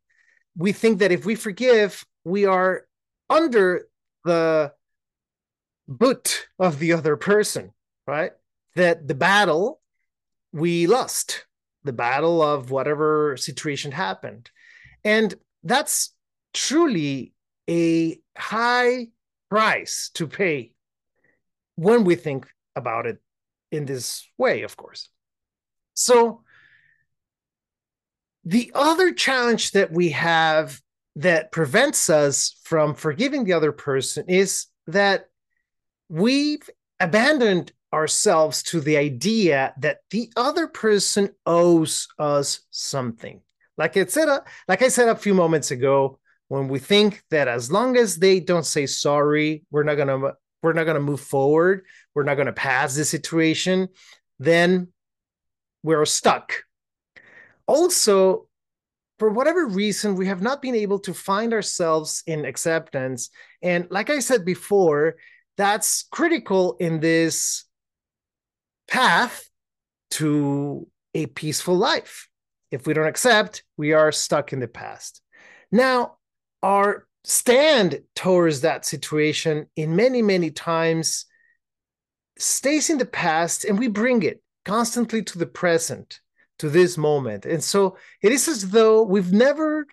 We 0.56 0.72
think 0.72 0.98
that 0.98 1.12
if 1.12 1.24
we 1.24 1.36
forgive, 1.36 2.04
we 2.24 2.46
are 2.46 2.86
under 3.30 3.86
the 4.24 4.72
boot 5.86 6.48
of 6.58 6.80
the 6.80 6.94
other 6.94 7.16
person, 7.16 7.72
right? 8.08 8.32
That 8.74 9.06
the 9.06 9.14
battle 9.14 9.80
we 10.52 10.88
lost, 10.88 11.46
the 11.84 11.92
battle 11.92 12.42
of 12.42 12.72
whatever 12.72 13.36
situation 13.36 13.92
happened. 13.92 14.50
And 15.04 15.32
that's 15.62 16.14
truly 16.52 17.32
a 17.68 18.18
high 18.36 19.08
price 19.50 20.10
to 20.14 20.26
pay 20.26 20.72
when 21.76 22.04
we 22.04 22.14
think 22.14 22.46
about 22.76 23.06
it 23.06 23.18
in 23.70 23.84
this 23.84 24.26
way, 24.38 24.62
of 24.62 24.76
course. 24.76 25.08
So, 25.94 26.42
the 28.44 28.72
other 28.74 29.12
challenge 29.12 29.72
that 29.72 29.92
we 29.92 30.10
have 30.10 30.80
that 31.16 31.52
prevents 31.52 32.08
us 32.08 32.58
from 32.64 32.94
forgiving 32.94 33.44
the 33.44 33.52
other 33.52 33.72
person 33.72 34.24
is 34.28 34.66
that 34.86 35.26
we've 36.08 36.68
abandoned 36.98 37.72
ourselves 37.92 38.62
to 38.62 38.80
the 38.80 38.96
idea 38.96 39.74
that 39.78 39.98
the 40.10 40.32
other 40.36 40.66
person 40.66 41.30
owes 41.44 42.08
us 42.18 42.60
something. 42.70 43.40
Like 43.80 43.96
I 43.96 44.04
said, 44.04 44.28
like 44.68 44.82
I 44.82 44.88
said 44.88 45.08
a 45.08 45.16
few 45.16 45.34
moments 45.34 45.72
ago, 45.72 46.20
when 46.48 46.68
we 46.68 46.78
think 46.78 47.22
that 47.30 47.48
as 47.48 47.72
long 47.72 47.96
as 47.96 48.16
they 48.16 48.38
don't 48.38 48.66
say 48.66 48.86
sorry, 48.86 49.64
we're 49.72 49.82
not 49.82 49.96
gonna 49.96 50.32
we're 50.62 50.74
not 50.74 50.84
gonna 50.84 51.00
move 51.00 51.20
forward, 51.20 51.84
we're 52.14 52.24
not 52.24 52.36
gonna 52.36 52.52
pass 52.52 52.94
this 52.94 53.10
situation, 53.10 53.88
then 54.38 54.88
we're 55.82 56.04
stuck 56.04 56.52
also, 57.70 58.48
for 59.20 59.30
whatever 59.30 59.66
reason, 59.66 60.16
we 60.16 60.26
have 60.26 60.42
not 60.42 60.60
been 60.60 60.74
able 60.74 60.98
to 61.00 61.14
find 61.14 61.52
ourselves 61.52 62.24
in 62.26 62.44
acceptance. 62.44 63.30
And 63.62 63.86
like 63.90 64.10
I 64.10 64.18
said 64.18 64.44
before, 64.44 65.14
that's 65.56 66.04
critical 66.10 66.76
in 66.80 66.98
this 66.98 67.64
path 68.88 69.48
to 70.12 70.88
a 71.14 71.26
peaceful 71.26 71.76
life. 71.76 72.29
If 72.70 72.86
we 72.86 72.94
don't 72.94 73.06
accept, 73.06 73.64
we 73.76 73.92
are 73.92 74.12
stuck 74.12 74.52
in 74.52 74.60
the 74.60 74.68
past. 74.68 75.22
Now, 75.72 76.18
our 76.62 77.06
stand 77.24 78.02
towards 78.14 78.62
that 78.62 78.84
situation 78.84 79.66
in 79.76 79.96
many, 79.96 80.22
many 80.22 80.50
times 80.50 81.26
stays 82.38 82.88
in 82.88 82.98
the 82.98 83.06
past 83.06 83.64
and 83.64 83.78
we 83.78 83.88
bring 83.88 84.22
it 84.22 84.42
constantly 84.64 85.22
to 85.22 85.38
the 85.38 85.46
present 85.46 86.20
to 86.58 86.68
this 86.68 86.96
moment. 86.96 87.44
And 87.46 87.62
so 87.62 87.96
it 88.22 88.32
is 88.32 88.48
as 88.48 88.70
though 88.70 89.02
we've 89.02 89.32
never 89.32 89.86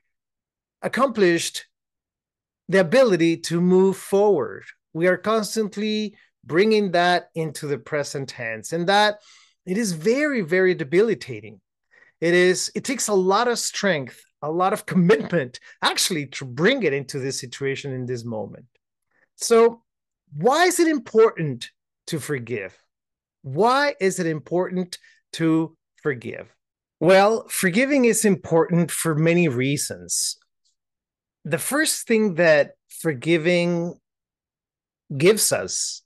accomplished 0.81 1.65
the 2.69 2.79
ability 2.79 3.37
to 3.37 3.61
move 3.61 3.97
forward. 3.97 4.65
We 4.93 5.07
are 5.07 5.17
constantly 5.17 6.15
bringing 6.43 6.91
that 6.91 7.29
into 7.35 7.67
the 7.67 7.77
present 7.77 8.29
tense, 8.29 8.71
and 8.73 8.87
that 8.87 9.19
it 9.65 9.77
is 9.77 9.91
very, 9.91 10.41
very 10.41 10.73
debilitating. 10.73 11.59
It 12.19 12.33
is. 12.33 12.71
It 12.75 12.83
takes 12.83 13.07
a 13.07 13.13
lot 13.13 13.47
of 13.47 13.59
strength, 13.59 14.21
a 14.41 14.51
lot 14.51 14.73
of 14.73 14.85
commitment, 14.85 15.59
actually, 15.81 16.27
to 16.27 16.45
bring 16.45 16.83
it 16.83 16.93
into 16.93 17.19
this 17.19 17.39
situation 17.39 17.93
in 17.93 18.05
this 18.05 18.25
moment. 18.25 18.65
So, 19.35 19.83
why 20.35 20.65
is 20.65 20.79
it 20.79 20.87
important 20.87 21.69
to 22.07 22.19
forgive? 22.19 22.77
Why 23.43 23.95
is 23.99 24.19
it 24.19 24.25
important 24.25 24.97
to 25.33 25.77
forgive? 26.01 26.53
Well, 26.99 27.47
forgiving 27.47 28.05
is 28.05 28.25
important 28.25 28.89
for 28.91 29.13
many 29.13 29.47
reasons. 29.47 30.37
The 31.45 31.59
first 31.59 32.07
thing 32.07 32.35
that 32.35 32.71
forgiving 32.89 33.93
gives 35.15 35.51
us 35.51 36.01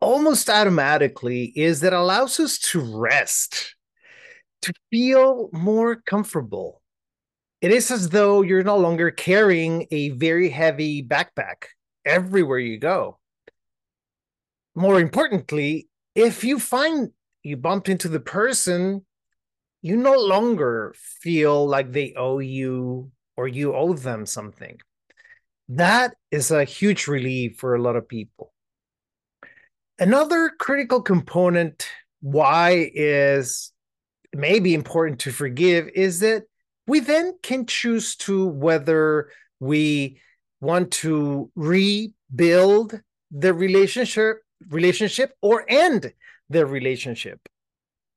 almost 0.00 0.48
automatically 0.48 1.52
is 1.56 1.80
that 1.80 1.92
it 1.92 1.98
allows 1.98 2.38
us 2.38 2.58
to 2.58 2.80
rest, 2.80 3.74
to 4.62 4.72
feel 4.90 5.50
more 5.52 5.96
comfortable. 5.96 6.82
It 7.60 7.72
is 7.72 7.90
as 7.90 8.08
though 8.08 8.42
you're 8.42 8.64
no 8.64 8.78
longer 8.78 9.10
carrying 9.10 9.86
a 9.90 10.10
very 10.10 10.48
heavy 10.48 11.02
backpack 11.02 11.66
everywhere 12.04 12.58
you 12.58 12.78
go. 12.78 13.18
More 14.74 15.00
importantly, 15.00 15.88
if 16.14 16.44
you 16.44 16.58
find 16.58 17.10
you 17.42 17.56
bumped 17.56 17.88
into 17.88 18.08
the 18.08 18.20
person 18.20 19.04
you 19.82 19.96
no 19.96 20.14
longer 20.14 20.94
feel 20.96 21.66
like 21.66 21.92
they 21.92 22.12
owe 22.16 22.38
you 22.38 23.10
or 23.36 23.48
you 23.48 23.74
owe 23.74 23.94
them 23.94 24.26
something. 24.26 24.78
That 25.68 26.14
is 26.30 26.50
a 26.50 26.64
huge 26.64 27.06
relief 27.06 27.58
for 27.58 27.74
a 27.74 27.82
lot 27.82 27.96
of 27.96 28.08
people. 28.08 28.52
Another 29.98 30.50
critical 30.58 31.00
component 31.00 31.88
why 32.20 32.90
is 32.94 33.72
maybe 34.32 34.74
important 34.74 35.20
to 35.20 35.32
forgive 35.32 35.88
is 35.94 36.20
that 36.20 36.44
we 36.86 37.00
then 37.00 37.34
can 37.42 37.66
choose 37.66 38.16
to 38.16 38.46
whether 38.46 39.30
we 39.58 40.20
want 40.60 40.90
to 40.90 41.50
rebuild 41.54 43.00
the 43.30 43.54
relationship 43.54 44.38
relationship 44.68 45.32
or 45.40 45.64
end 45.68 46.12
the 46.50 46.66
relationship. 46.66 47.40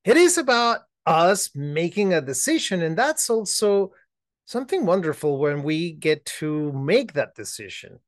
It 0.04 0.18
is 0.18 0.38
about 0.38 0.82
us 1.06 1.52
making 1.56 2.14
a 2.14 2.22
decision 2.22 2.82
and 2.82 2.98
that's 2.98 3.30
also 3.30 3.92
something 4.46 4.86
wonderful 4.86 5.38
when 5.38 5.64
we 5.64 5.94
get 5.94 6.26
to 6.26 6.72
make 6.74 7.14
that 7.14 7.36
decision. 7.36 8.00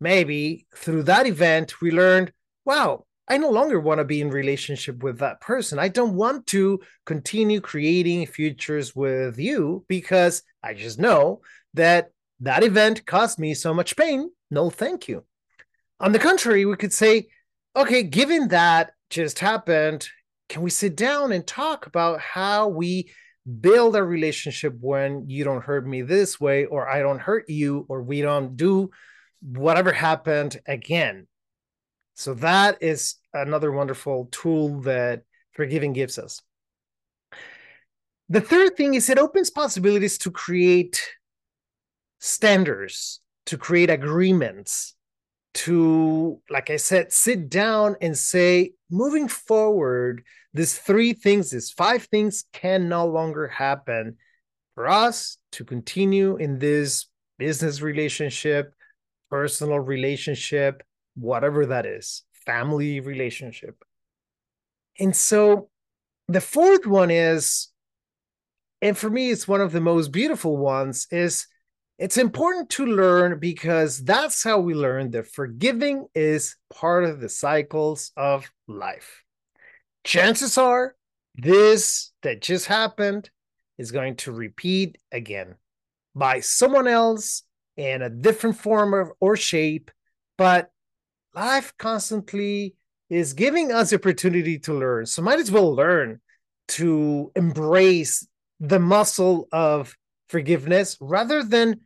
Maybe 0.00 0.66
through 0.74 1.04
that 1.04 1.26
event 1.26 1.80
we 1.80 1.90
learned 1.90 2.32
wow 2.64 3.04
I 3.26 3.38
no 3.38 3.50
longer 3.50 3.80
want 3.80 3.98
to 3.98 4.04
be 4.04 4.20
in 4.20 4.30
relationship 4.30 5.02
with 5.02 5.18
that 5.18 5.40
person. 5.40 5.78
I 5.78 5.88
don't 5.88 6.14
want 6.14 6.46
to 6.48 6.80
continue 7.06 7.60
creating 7.60 8.26
futures 8.26 8.94
with 8.94 9.38
you 9.38 9.84
because 9.88 10.42
I 10.62 10.74
just 10.74 10.98
know 10.98 11.40
that 11.72 12.10
that 12.40 12.62
event 12.62 13.06
caused 13.06 13.38
me 13.38 13.54
so 13.54 13.72
much 13.72 13.96
pain. 13.96 14.30
No, 14.50 14.68
thank 14.68 15.08
you. 15.08 15.24
On 16.00 16.12
the 16.12 16.18
contrary, 16.18 16.66
we 16.66 16.76
could 16.76 16.92
say, 16.92 17.28
okay, 17.74 18.02
given 18.02 18.48
that 18.48 18.92
just 19.08 19.38
happened, 19.38 20.06
can 20.50 20.60
we 20.60 20.70
sit 20.70 20.94
down 20.94 21.32
and 21.32 21.46
talk 21.46 21.86
about 21.86 22.20
how 22.20 22.68
we 22.68 23.10
build 23.60 23.96
a 23.96 24.02
relationship 24.02 24.76
when 24.80 25.28
you 25.28 25.44
don't 25.44 25.64
hurt 25.64 25.86
me 25.86 26.02
this 26.02 26.38
way, 26.38 26.66
or 26.66 26.88
I 26.88 27.00
don't 27.00 27.20
hurt 27.20 27.48
you, 27.48 27.86
or 27.88 28.02
we 28.02 28.20
don't 28.20 28.56
do 28.56 28.90
whatever 29.40 29.92
happened 29.92 30.60
again? 30.66 31.26
So 32.14 32.34
that 32.34 32.78
is 32.80 33.16
another 33.32 33.72
wonderful 33.72 34.28
tool 34.30 34.80
that 34.82 35.22
forgiving 35.52 35.92
gives 35.92 36.18
us. 36.18 36.40
The 38.28 38.40
third 38.40 38.76
thing 38.76 38.94
is 38.94 39.10
it 39.10 39.18
opens 39.18 39.50
possibilities 39.50 40.16
to 40.18 40.30
create 40.30 41.02
standards, 42.20 43.20
to 43.46 43.58
create 43.58 43.90
agreements, 43.90 44.94
to, 45.54 46.40
like 46.48 46.70
I 46.70 46.76
said, 46.76 47.12
sit 47.12 47.48
down 47.48 47.96
and 48.00 48.16
say, 48.16 48.72
moving 48.90 49.28
forward, 49.28 50.24
these 50.52 50.78
three 50.78 51.12
things, 51.12 51.50
these 51.50 51.70
five 51.70 52.04
things 52.04 52.44
can 52.52 52.88
no 52.88 53.06
longer 53.06 53.48
happen 53.48 54.16
for 54.74 54.88
us 54.88 55.36
to 55.52 55.64
continue 55.64 56.36
in 56.36 56.58
this 56.58 57.06
business 57.38 57.80
relationship, 57.80 58.72
personal 59.30 59.78
relationship, 59.78 60.82
whatever 61.14 61.66
that 61.66 61.86
is, 61.86 62.22
family 62.46 63.00
relationship. 63.00 63.82
And 64.98 65.14
so 65.14 65.70
the 66.28 66.40
fourth 66.40 66.86
one 66.86 67.10
is, 67.10 67.68
and 68.80 68.96
for 68.96 69.10
me, 69.10 69.30
it's 69.30 69.48
one 69.48 69.60
of 69.60 69.72
the 69.72 69.80
most 69.80 70.12
beautiful 70.12 70.56
ones, 70.56 71.06
is 71.10 71.46
it's 71.98 72.18
important 72.18 72.70
to 72.70 72.86
learn 72.86 73.38
because 73.38 74.02
that's 74.02 74.42
how 74.42 74.58
we 74.58 74.74
learn 74.74 75.12
that 75.12 75.28
forgiving 75.32 76.06
is 76.14 76.56
part 76.72 77.04
of 77.04 77.20
the 77.20 77.28
cycles 77.28 78.10
of 78.16 78.50
life. 78.66 79.22
Chances 80.02 80.58
are 80.58 80.94
this 81.36 82.12
that 82.22 82.42
just 82.42 82.66
happened 82.66 83.30
is 83.78 83.90
going 83.90 84.16
to 84.16 84.32
repeat 84.32 84.98
again 85.12 85.54
by 86.14 86.40
someone 86.40 86.86
else 86.86 87.42
in 87.76 88.02
a 88.02 88.10
different 88.10 88.56
form 88.56 88.94
or, 88.94 89.16
or 89.20 89.36
shape, 89.36 89.90
but 90.36 90.70
life 91.34 91.72
constantly 91.78 92.74
is 93.10 93.32
giving 93.32 93.72
us 93.72 93.92
opportunity 93.92 94.58
to 94.60 94.74
learn. 94.74 95.06
So 95.06 95.22
might 95.22 95.38
as 95.38 95.50
well 95.50 95.74
learn 95.74 96.20
to 96.68 97.30
embrace 97.36 98.26
the 98.60 98.78
muscle 98.78 99.48
of 99.52 99.96
forgiveness 100.28 100.96
rather 101.00 101.42
than 101.42 101.80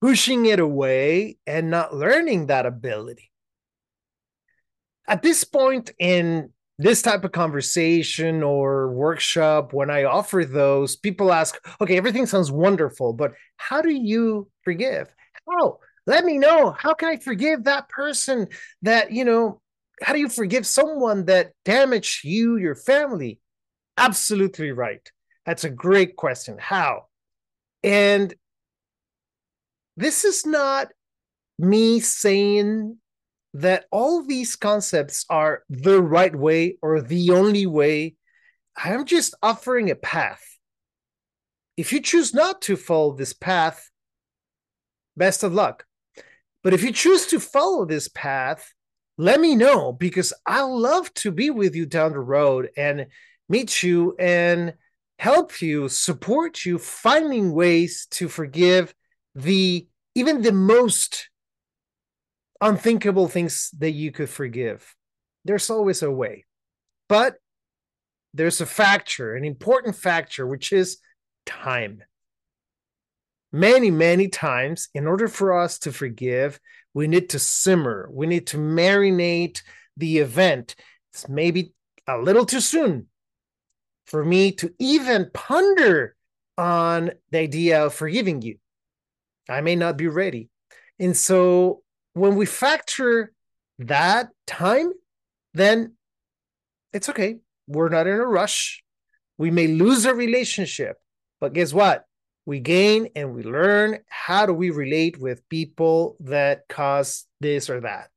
pushing 0.00 0.46
it 0.46 0.60
away 0.60 1.38
and 1.46 1.70
not 1.70 1.94
learning 1.94 2.46
that 2.46 2.66
ability. 2.66 3.30
At 5.06 5.22
this 5.22 5.42
point 5.44 5.90
in 5.98 6.50
this 6.78 7.02
type 7.02 7.24
of 7.24 7.32
conversation 7.32 8.42
or 8.42 8.92
workshop, 8.92 9.72
when 9.72 9.90
I 9.90 10.04
offer 10.04 10.44
those, 10.44 10.94
people 10.94 11.32
ask, 11.32 11.58
okay, 11.80 11.96
everything 11.96 12.26
sounds 12.26 12.52
wonderful, 12.52 13.12
but 13.12 13.32
how 13.56 13.80
do 13.82 13.90
you 13.90 14.48
forgive? 14.62 15.12
How? 15.48 15.78
Let 16.08 16.24
me 16.24 16.38
know. 16.38 16.70
How 16.70 16.94
can 16.94 17.10
i 17.10 17.16
forgive 17.18 17.64
that 17.64 17.90
person 17.90 18.48
that 18.80 19.12
you 19.12 19.24
know 19.26 19.60
how 20.02 20.14
do 20.14 20.18
you 20.18 20.30
forgive 20.30 20.66
someone 20.66 21.26
that 21.26 21.52
damaged 21.64 22.24
you 22.24 22.56
your 22.56 22.74
family? 22.74 23.40
Absolutely 23.96 24.72
right. 24.72 25.06
That's 25.44 25.64
a 25.64 25.70
great 25.70 26.16
question. 26.16 26.56
How? 26.58 27.06
And 27.82 28.34
this 29.96 30.24
is 30.24 30.46
not 30.46 30.88
me 31.58 32.00
saying 32.00 32.96
that 33.54 33.84
all 33.90 34.22
these 34.22 34.56
concepts 34.56 35.26
are 35.28 35.62
the 35.68 36.00
right 36.00 36.34
way 36.34 36.78
or 36.80 37.02
the 37.02 37.32
only 37.32 37.66
way. 37.66 38.14
I'm 38.76 39.04
just 39.04 39.34
offering 39.42 39.90
a 39.90 39.96
path. 39.96 40.44
If 41.76 41.92
you 41.92 42.00
choose 42.00 42.32
not 42.32 42.62
to 42.62 42.76
follow 42.76 43.12
this 43.14 43.34
path 43.34 43.90
best 45.16 45.42
of 45.42 45.52
luck 45.52 45.84
but 46.62 46.74
if 46.74 46.82
you 46.82 46.92
choose 46.92 47.26
to 47.26 47.40
follow 47.40 47.84
this 47.84 48.08
path, 48.08 48.72
let 49.16 49.40
me 49.40 49.54
know 49.54 49.92
because 49.92 50.32
I 50.46 50.62
love 50.62 51.12
to 51.14 51.30
be 51.30 51.50
with 51.50 51.74
you 51.74 51.86
down 51.86 52.12
the 52.12 52.20
road 52.20 52.70
and 52.76 53.06
meet 53.48 53.82
you 53.82 54.14
and 54.18 54.74
help 55.18 55.60
you, 55.60 55.88
support 55.88 56.64
you, 56.64 56.78
finding 56.78 57.52
ways 57.52 58.06
to 58.12 58.28
forgive 58.28 58.94
the 59.34 59.86
even 60.14 60.42
the 60.42 60.52
most 60.52 61.30
unthinkable 62.60 63.28
things 63.28 63.70
that 63.78 63.92
you 63.92 64.10
could 64.10 64.28
forgive. 64.28 64.94
There's 65.44 65.70
always 65.70 66.02
a 66.02 66.10
way. 66.10 66.44
But 67.08 67.36
there's 68.34 68.60
a 68.60 68.66
factor, 68.66 69.34
an 69.34 69.44
important 69.44 69.96
factor, 69.96 70.46
which 70.46 70.72
is 70.72 70.98
time 71.46 72.02
many, 73.52 73.90
many 73.90 74.28
times, 74.28 74.88
in 74.94 75.06
order 75.06 75.28
for 75.28 75.58
us 75.58 75.78
to 75.80 75.92
forgive, 75.92 76.60
we 76.94 77.06
need 77.06 77.30
to 77.30 77.38
simmer, 77.38 78.08
we 78.12 78.26
need 78.26 78.46
to 78.48 78.56
marinate 78.56 79.62
the 79.96 80.18
event. 80.18 80.74
It's 81.12 81.28
maybe 81.28 81.72
a 82.06 82.18
little 82.18 82.46
too 82.46 82.60
soon 82.60 83.06
for 84.06 84.24
me 84.24 84.52
to 84.52 84.72
even 84.78 85.30
ponder 85.34 86.16
on 86.56 87.12
the 87.30 87.38
idea 87.38 87.84
of 87.84 87.94
forgiving 87.94 88.42
you. 88.42 88.56
I 89.48 89.60
may 89.60 89.76
not 89.76 89.96
be 89.96 90.08
ready. 90.08 90.48
And 90.98 91.16
so 91.16 91.82
when 92.14 92.36
we 92.36 92.46
factor 92.46 93.32
that 93.78 94.30
time, 94.46 94.92
then 95.54 95.94
it's 96.92 97.08
okay. 97.08 97.36
We're 97.66 97.90
not 97.90 98.06
in 98.06 98.14
a 98.14 98.26
rush. 98.26 98.82
We 99.36 99.50
may 99.50 99.68
lose 99.68 100.04
a 100.04 100.14
relationship, 100.14 100.96
but 101.40 101.52
guess 101.52 101.72
what? 101.72 102.04
We 102.48 102.60
gain 102.60 103.10
and 103.14 103.34
we 103.34 103.42
learn 103.42 103.98
how 104.08 104.46
do 104.46 104.54
we 104.54 104.70
relate 104.70 105.20
with 105.20 105.46
people 105.50 106.16
that 106.20 106.66
cause 106.66 107.26
this 107.42 107.68
or 107.68 107.82
that? 107.82 108.08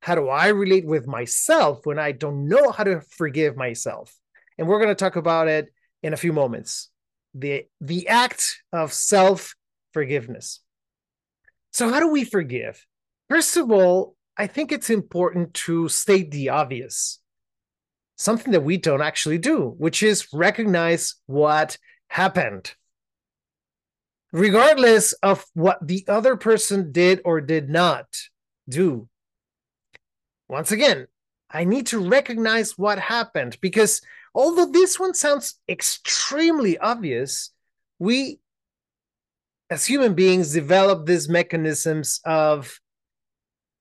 How 0.00 0.14
do 0.14 0.30
i 0.30 0.46
relate 0.46 0.86
with 0.86 1.06
myself 1.06 1.84
when 1.84 1.98
i 1.98 2.10
don't 2.10 2.48
know 2.48 2.70
how 2.70 2.84
to 2.84 3.02
forgive 3.02 3.54
myself? 3.54 4.16
And 4.56 4.66
we're 4.66 4.78
going 4.78 4.88
to 4.96 5.04
talk 5.04 5.16
about 5.16 5.48
it 5.48 5.68
in 6.02 6.14
a 6.14 6.16
few 6.16 6.32
moments. 6.32 6.88
The 7.34 7.66
the 7.82 8.08
act 8.08 8.62
of 8.72 8.94
self 8.94 9.54
forgiveness 9.92 10.60
so 11.70 11.90
how 11.90 12.00
do 12.00 12.08
we 12.08 12.24
forgive? 12.24 12.82
First 13.28 13.58
of 13.58 13.70
all 13.70 14.16
i 14.38 14.46
think 14.46 14.72
it's 14.72 14.88
important 14.88 15.52
to 15.66 15.90
state 15.90 16.30
the 16.30 16.48
obvious. 16.48 17.20
Something 18.16 18.52
that 18.52 18.64
we 18.64 18.78
don't 18.78 19.02
actually 19.02 19.36
do 19.36 19.74
which 19.76 20.02
is 20.02 20.32
recognize 20.32 21.16
what 21.26 21.76
happened 22.08 22.74
regardless 24.32 25.12
of 25.14 25.44
what 25.54 25.86
the 25.86 26.04
other 26.08 26.36
person 26.36 26.92
did 26.92 27.20
or 27.24 27.40
did 27.40 27.68
not 27.68 28.06
do. 28.68 29.08
Once 30.48 30.72
again, 30.72 31.06
I 31.50 31.64
need 31.64 31.86
to 31.88 31.98
recognize 32.08 32.76
what 32.76 32.98
happened 32.98 33.58
because 33.60 34.00
although 34.34 34.66
this 34.66 34.98
one 34.98 35.14
sounds 35.14 35.58
extremely 35.68 36.78
obvious, 36.78 37.50
we 37.98 38.40
as 39.70 39.84
human 39.84 40.14
beings 40.14 40.52
develop 40.52 41.06
these 41.06 41.28
mechanisms 41.28 42.20
of 42.24 42.80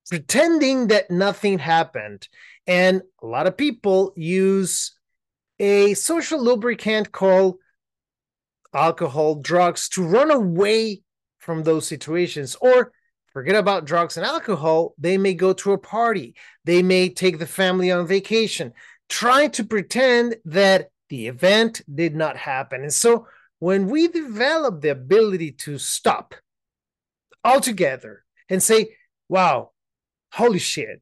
pretending 0.10 0.88
that 0.88 1.12
nothing 1.12 1.60
happened. 1.60 2.27
And 2.67 3.01
a 3.21 3.27
lot 3.27 3.47
of 3.47 3.58
people 3.58 4.13
use 4.15 4.95
a 5.60 5.93
social 5.93 6.43
lubricant 6.43 7.12
called 7.12 7.58
alcohol, 8.75 9.35
drugs 9.35 9.89
to 9.89 10.03
run 10.03 10.31
away 10.31 11.01
from 11.39 11.63
those 11.63 11.88
situations 11.88 12.55
or 12.61 12.91
forget 13.31 13.55
about 13.55 13.85
drugs 13.85 14.17
and 14.17 14.25
alcohol. 14.25 14.93
They 14.97 15.17
may 15.17 15.33
go 15.33 15.53
to 15.53 15.73
a 15.73 15.77
party, 15.77 16.35
they 16.63 16.83
may 16.83 17.09
take 17.09 17.39
the 17.39 17.47
family 17.47 17.91
on 17.91 18.07
vacation, 18.07 18.73
trying 19.09 19.51
to 19.51 19.63
pretend 19.63 20.35
that 20.45 20.89
the 21.09 21.27
event 21.27 21.81
did 21.93 22.15
not 22.15 22.38
happen. 22.38 22.81
And 22.81 22.93
so 22.93 23.27
when 23.59 23.88
we 23.88 24.07
develop 24.07 24.81
the 24.81 24.89
ability 24.89 25.51
to 25.51 25.77
stop 25.77 26.35
altogether 27.43 28.23
and 28.49 28.61
say, 28.61 28.95
wow, 29.29 29.71
holy 30.33 30.59
shit, 30.59 31.01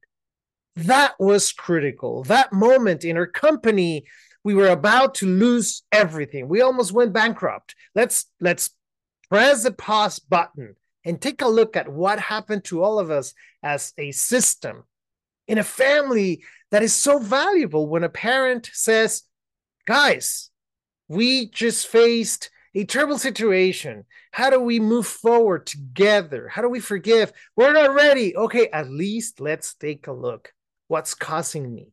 that 0.76 1.14
was 1.20 1.52
critical. 1.52 2.24
That 2.24 2.52
moment 2.52 3.06
in 3.06 3.18
our 3.18 3.28
company, 3.28 4.06
we 4.44 4.54
were 4.54 4.68
about 4.68 5.16
to 5.16 5.26
lose 5.26 5.84
everything. 5.92 6.48
We 6.48 6.62
almost 6.62 6.92
went 6.92 7.14
bankrupt. 7.14 7.76
Let's 7.96 8.26
let's 8.40 8.72
press 9.30 9.64
the 9.64 9.72
pause 9.72 10.20
button 10.20 10.76
and 11.06 11.22
take 11.22 11.42
a 11.42 11.48
look 11.48 11.76
at 11.76 11.92
what 11.92 12.20
happened 12.20 12.64
to 12.66 12.84
all 12.84 13.00
of 13.00 13.10
us 13.10 13.34
as 13.62 13.94
a 13.98 14.12
system 14.12 14.84
in 15.48 15.58
a 15.58 15.64
family 15.64 16.44
that 16.72 16.84
is 16.84 16.94
so 16.94 17.20
valuable 17.20 17.88
when 17.88 18.04
a 18.04 18.10
parent 18.10 18.70
says, 18.74 19.24
guys, 19.86 20.50
we 21.08 21.50
just 21.50 21.88
faced 21.88 22.50
a 22.76 22.86
terrible 22.86 23.20
situation. 23.20 24.06
How 24.32 24.50
do 24.50 24.60
we 24.60 24.80
move 24.80 25.06
forward 25.06 25.66
together? 25.66 26.48
How 26.48 26.62
do 26.62 26.70
we 26.70 26.80
forgive? 26.80 27.32
We're 27.56 27.74
not 27.74 27.94
ready. 27.94 28.36
Okay, 28.36 28.70
at 28.70 28.90
least 28.90 29.40
let's 29.40 29.76
take 29.76 30.08
a 30.08 30.14
look. 30.14 30.54
What's 30.88 31.14
causing 31.14 31.74
me? 31.74 31.92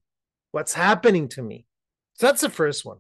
What's 0.52 0.74
happening 0.74 1.28
to 1.30 1.42
me? 1.42 1.66
So 2.20 2.26
that's 2.26 2.42
the 2.42 2.50
first 2.50 2.84
one. 2.84 2.98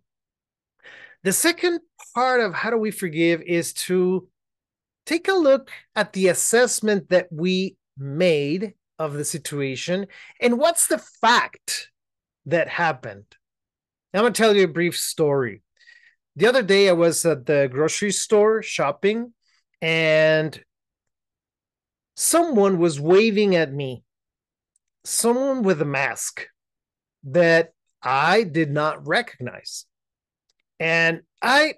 The 1.24 1.32
second 1.34 1.80
part 2.14 2.40
of 2.40 2.54
how 2.54 2.70
do 2.70 2.78
we 2.78 2.90
forgive 2.90 3.42
is 3.42 3.74
to 3.74 4.26
take 5.04 5.28
a 5.28 5.34
look 5.34 5.70
at 5.94 6.14
the 6.14 6.28
assessment 6.28 7.10
that 7.10 7.28
we 7.30 7.76
made 7.98 8.72
of 8.98 9.12
the 9.12 9.26
situation 9.26 10.06
and 10.40 10.58
what's 10.58 10.86
the 10.86 11.04
fact 11.20 11.90
that 12.46 12.70
happened. 12.70 13.26
I'm 14.14 14.22
going 14.22 14.32
to 14.32 14.42
tell 14.42 14.56
you 14.56 14.64
a 14.64 14.68
brief 14.68 14.96
story. 14.96 15.60
The 16.36 16.46
other 16.46 16.62
day, 16.62 16.88
I 16.88 16.92
was 16.92 17.22
at 17.26 17.44
the 17.44 17.68
grocery 17.70 18.12
store 18.12 18.62
shopping, 18.62 19.34
and 19.82 20.58
someone 22.16 22.78
was 22.78 22.98
waving 22.98 23.54
at 23.54 23.70
me. 23.70 24.02
Someone 25.04 25.62
with 25.62 25.82
a 25.82 25.84
mask 25.84 26.46
that 27.24 27.74
I 28.02 28.44
did 28.44 28.70
not 28.70 29.06
recognize. 29.06 29.84
And 30.78 31.22
I 31.42 31.74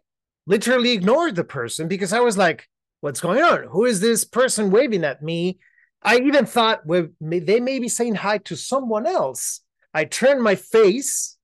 literally 0.46 0.92
ignored 0.92 1.34
the 1.34 1.44
person 1.44 1.88
because 1.88 2.12
I 2.12 2.20
was 2.20 2.36
like, 2.36 2.68
what's 3.00 3.20
going 3.20 3.42
on? 3.42 3.64
Who 3.64 3.84
is 3.84 4.00
this 4.00 4.24
person 4.24 4.70
waving 4.70 5.04
at 5.04 5.22
me? 5.22 5.58
I 6.02 6.18
even 6.18 6.46
thought 6.46 6.86
well, 6.86 7.08
they 7.20 7.60
may 7.60 7.78
be 7.78 7.88
saying 7.88 8.16
hi 8.16 8.38
to 8.38 8.56
someone 8.56 9.06
else. 9.06 9.60
I 9.94 10.04
turned 10.04 10.42
my 10.42 10.54
face 10.54 11.36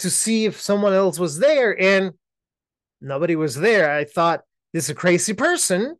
to 0.00 0.10
see 0.10 0.44
if 0.44 0.60
someone 0.60 0.92
else 0.92 1.18
was 1.18 1.38
there, 1.38 1.78
and 1.80 2.12
nobody 3.00 3.36
was 3.36 3.54
there. 3.54 3.90
I 3.90 4.04
thought 4.04 4.42
this 4.72 4.84
is 4.84 4.90
a 4.90 4.94
crazy 4.94 5.32
person 5.32 5.96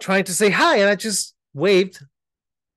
trying 0.00 0.24
to 0.24 0.34
say 0.34 0.50
hi, 0.50 0.78
and 0.78 0.88
I 0.88 0.94
just 0.94 1.34
waved 1.54 2.00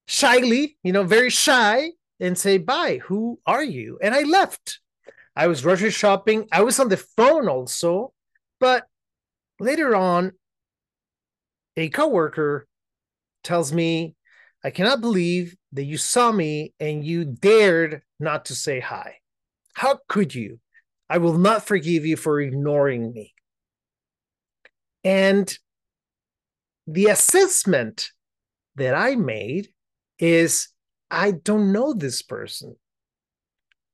shyly, 0.07 0.77
you 0.83 0.91
know, 0.91 1.03
very 1.03 1.29
shy, 1.29 1.91
and 2.21 2.37
say 2.37 2.57
bye. 2.57 2.99
Who 3.05 3.39
are 3.45 3.63
you? 3.63 3.99
And 4.01 4.15
I 4.15 4.21
left. 4.21 4.79
I 5.35 5.47
was 5.47 5.61
grocery 5.61 5.89
shopping. 5.89 6.47
I 6.51 6.61
was 6.61 6.79
on 6.79 6.89
the 6.89 6.97
phone 6.97 7.49
also, 7.49 8.13
but 8.59 8.85
later 9.59 9.95
on, 9.95 10.33
a 11.75 11.89
coworker 11.89 12.67
tells 13.43 13.73
me, 13.73 14.15
"I 14.63 14.69
cannot 14.71 15.01
believe 15.01 15.55
that 15.71 15.83
you 15.83 15.97
saw 15.97 16.31
me 16.31 16.73
and 16.79 17.03
you 17.05 17.25
dared 17.25 18.03
not 18.19 18.45
to 18.45 18.55
say 18.55 18.79
hi. 18.79 19.19
How 19.73 19.99
could 20.07 20.35
you? 20.35 20.59
I 21.09 21.17
will 21.17 21.37
not 21.37 21.65
forgive 21.65 22.05
you 22.05 22.17
for 22.17 22.39
ignoring 22.39 23.13
me." 23.13 23.33
And 25.03 25.57
the 26.85 27.07
assessment 27.07 28.11
that 28.75 28.93
I 28.93 29.15
made 29.15 29.73
is 30.19 30.67
I 31.11 31.31
don't 31.31 31.73
know 31.73 31.93
this 31.93 32.21
person. 32.21 32.77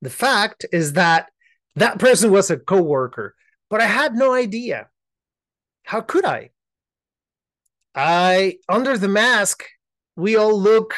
The 0.01 0.09
fact 0.11 0.65
is 0.71 0.93
that 0.93 1.29
that 1.75 1.99
person 1.99 2.31
was 2.31 2.51
a 2.51 2.57
coworker, 2.57 3.35
but 3.69 3.81
I 3.81 3.87
had 3.87 4.15
no 4.15 4.33
idea. 4.33 4.87
How 5.83 6.01
could 6.01 6.25
I? 6.25 6.51
I 7.95 8.57
under 8.69 8.97
the 8.97 9.07
mask, 9.07 9.63
we 10.15 10.35
all 10.35 10.59
look 10.59 10.93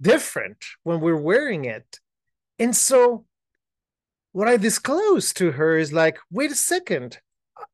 different 0.00 0.64
when 0.84 1.00
we're 1.00 1.16
wearing 1.16 1.64
it. 1.64 1.98
And 2.60 2.76
so 2.76 3.24
what 4.32 4.46
I 4.46 4.56
disclosed 4.56 5.36
to 5.38 5.52
her 5.52 5.76
is 5.76 5.92
like, 5.92 6.18
wait 6.30 6.52
a 6.52 6.54
second, 6.54 7.18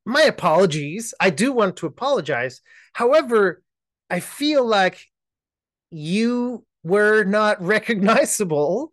my 0.07 0.23
apologies. 0.23 1.13
I 1.21 1.29
do 1.31 1.53
want 1.53 1.77
to 1.79 1.87
apologize. 1.87 2.63
However, 2.95 3.63
I 4.09 4.21
feel 4.21 4.65
like 4.65 5.05
you 5.91 6.65
were 6.85 7.25
not 7.25 7.61
recognizable. 7.75 8.93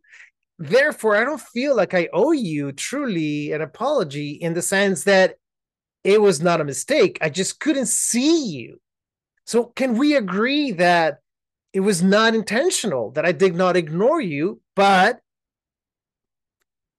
Therefore, 0.58 1.16
I 1.16 1.24
don't 1.24 1.42
feel 1.42 1.76
like 1.76 1.94
I 1.94 2.10
owe 2.14 2.32
you 2.32 2.72
truly 2.72 3.52
an 3.52 3.62
apology 3.62 4.32
in 4.32 4.54
the 4.54 4.62
sense 4.62 5.04
that 5.04 5.36
it 6.04 6.22
was 6.22 6.42
not 6.42 6.62
a 6.62 6.66
mistake. 6.66 7.20
I 7.22 7.30
just 7.30 7.60
couldn't 7.60 7.88
see 7.88 8.46
you. 8.48 8.80
So, 9.46 9.66
can 9.66 9.98
we 9.98 10.16
agree 10.16 10.72
that 10.72 11.20
it 11.74 11.80
was 11.80 12.04
not 12.04 12.36
intentional, 12.36 13.12
that 13.12 13.26
I 13.26 13.32
did 13.32 13.56
not 13.56 13.78
ignore 13.78 14.22
you, 14.22 14.62
but 14.76 15.22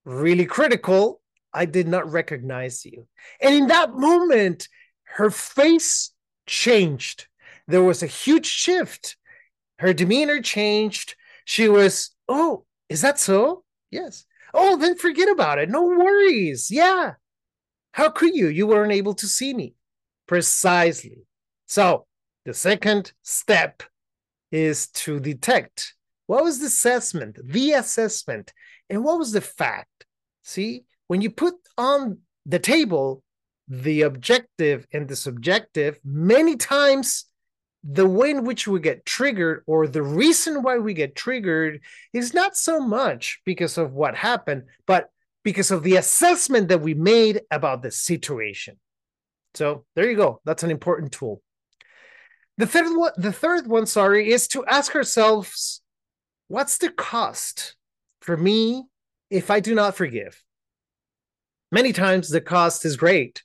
really 0.04 0.46
critical 0.46 1.20
I 1.52 1.66
did 1.66 1.86
not 1.86 2.10
recognize 2.10 2.84
you. 2.84 3.06
And 3.40 3.54
in 3.54 3.66
that 3.68 3.92
moment, 3.94 4.68
her 5.04 5.30
face 5.30 6.12
changed. 6.46 7.26
There 7.68 7.84
was 7.84 8.02
a 8.02 8.06
huge 8.06 8.46
shift. 8.46 9.16
Her 9.82 9.92
demeanor 9.92 10.40
changed. 10.40 11.16
She 11.44 11.68
was, 11.68 12.14
oh, 12.28 12.64
is 12.88 13.00
that 13.00 13.18
so? 13.18 13.64
Yes. 13.90 14.24
Oh, 14.54 14.76
then 14.76 14.96
forget 14.96 15.28
about 15.28 15.58
it. 15.58 15.68
No 15.68 15.82
worries. 15.82 16.70
Yeah. 16.70 17.14
How 17.90 18.08
could 18.08 18.32
you? 18.32 18.46
You 18.46 18.68
weren't 18.68 18.92
able 18.92 19.14
to 19.14 19.26
see 19.26 19.52
me. 19.52 19.74
Precisely. 20.28 21.26
So 21.66 22.06
the 22.44 22.54
second 22.54 23.12
step 23.22 23.82
is 24.52 24.86
to 24.88 25.18
detect 25.18 25.94
what 26.28 26.44
was 26.44 26.60
the 26.60 26.66
assessment, 26.66 27.38
the 27.42 27.72
assessment, 27.72 28.52
and 28.88 29.02
what 29.02 29.18
was 29.18 29.32
the 29.32 29.40
fact. 29.40 30.06
See, 30.44 30.84
when 31.08 31.22
you 31.22 31.30
put 31.30 31.54
on 31.76 32.18
the 32.46 32.60
table 32.60 33.24
the 33.66 34.02
objective 34.02 34.86
and 34.92 35.08
the 35.08 35.16
subjective, 35.16 35.98
many 36.04 36.54
times 36.54 37.24
the 37.84 38.06
way 38.06 38.30
in 38.30 38.44
which 38.44 38.68
we 38.68 38.80
get 38.80 39.04
triggered 39.04 39.64
or 39.66 39.86
the 39.86 40.02
reason 40.02 40.62
why 40.62 40.78
we 40.78 40.94
get 40.94 41.16
triggered 41.16 41.80
is 42.12 42.34
not 42.34 42.56
so 42.56 42.80
much 42.80 43.40
because 43.44 43.78
of 43.78 43.92
what 43.92 44.14
happened, 44.14 44.64
but 44.86 45.10
because 45.42 45.70
of 45.70 45.82
the 45.82 45.96
assessment 45.96 46.68
that 46.68 46.80
we 46.80 46.94
made 46.94 47.40
about 47.50 47.82
the 47.82 47.90
situation. 47.90 48.78
So 49.54 49.84
there 49.96 50.08
you 50.08 50.16
go. 50.16 50.40
That's 50.44 50.62
an 50.62 50.70
important 50.70 51.12
tool. 51.12 51.42
The 52.58 52.66
third 52.66 52.96
one, 52.96 53.12
the 53.16 53.32
third 53.32 53.66
one, 53.66 53.86
sorry, 53.86 54.30
is 54.30 54.46
to 54.48 54.64
ask 54.66 54.94
ourselves, 54.94 55.82
what's 56.48 56.78
the 56.78 56.90
cost 56.90 57.74
for 58.20 58.36
me 58.36 58.84
if 59.30 59.50
I 59.50 59.58
do 59.58 59.74
not 59.74 59.96
forgive? 59.96 60.42
many 61.72 61.92
times 61.92 62.28
the 62.28 62.40
cost 62.40 62.84
is 62.84 62.96
great 62.96 63.42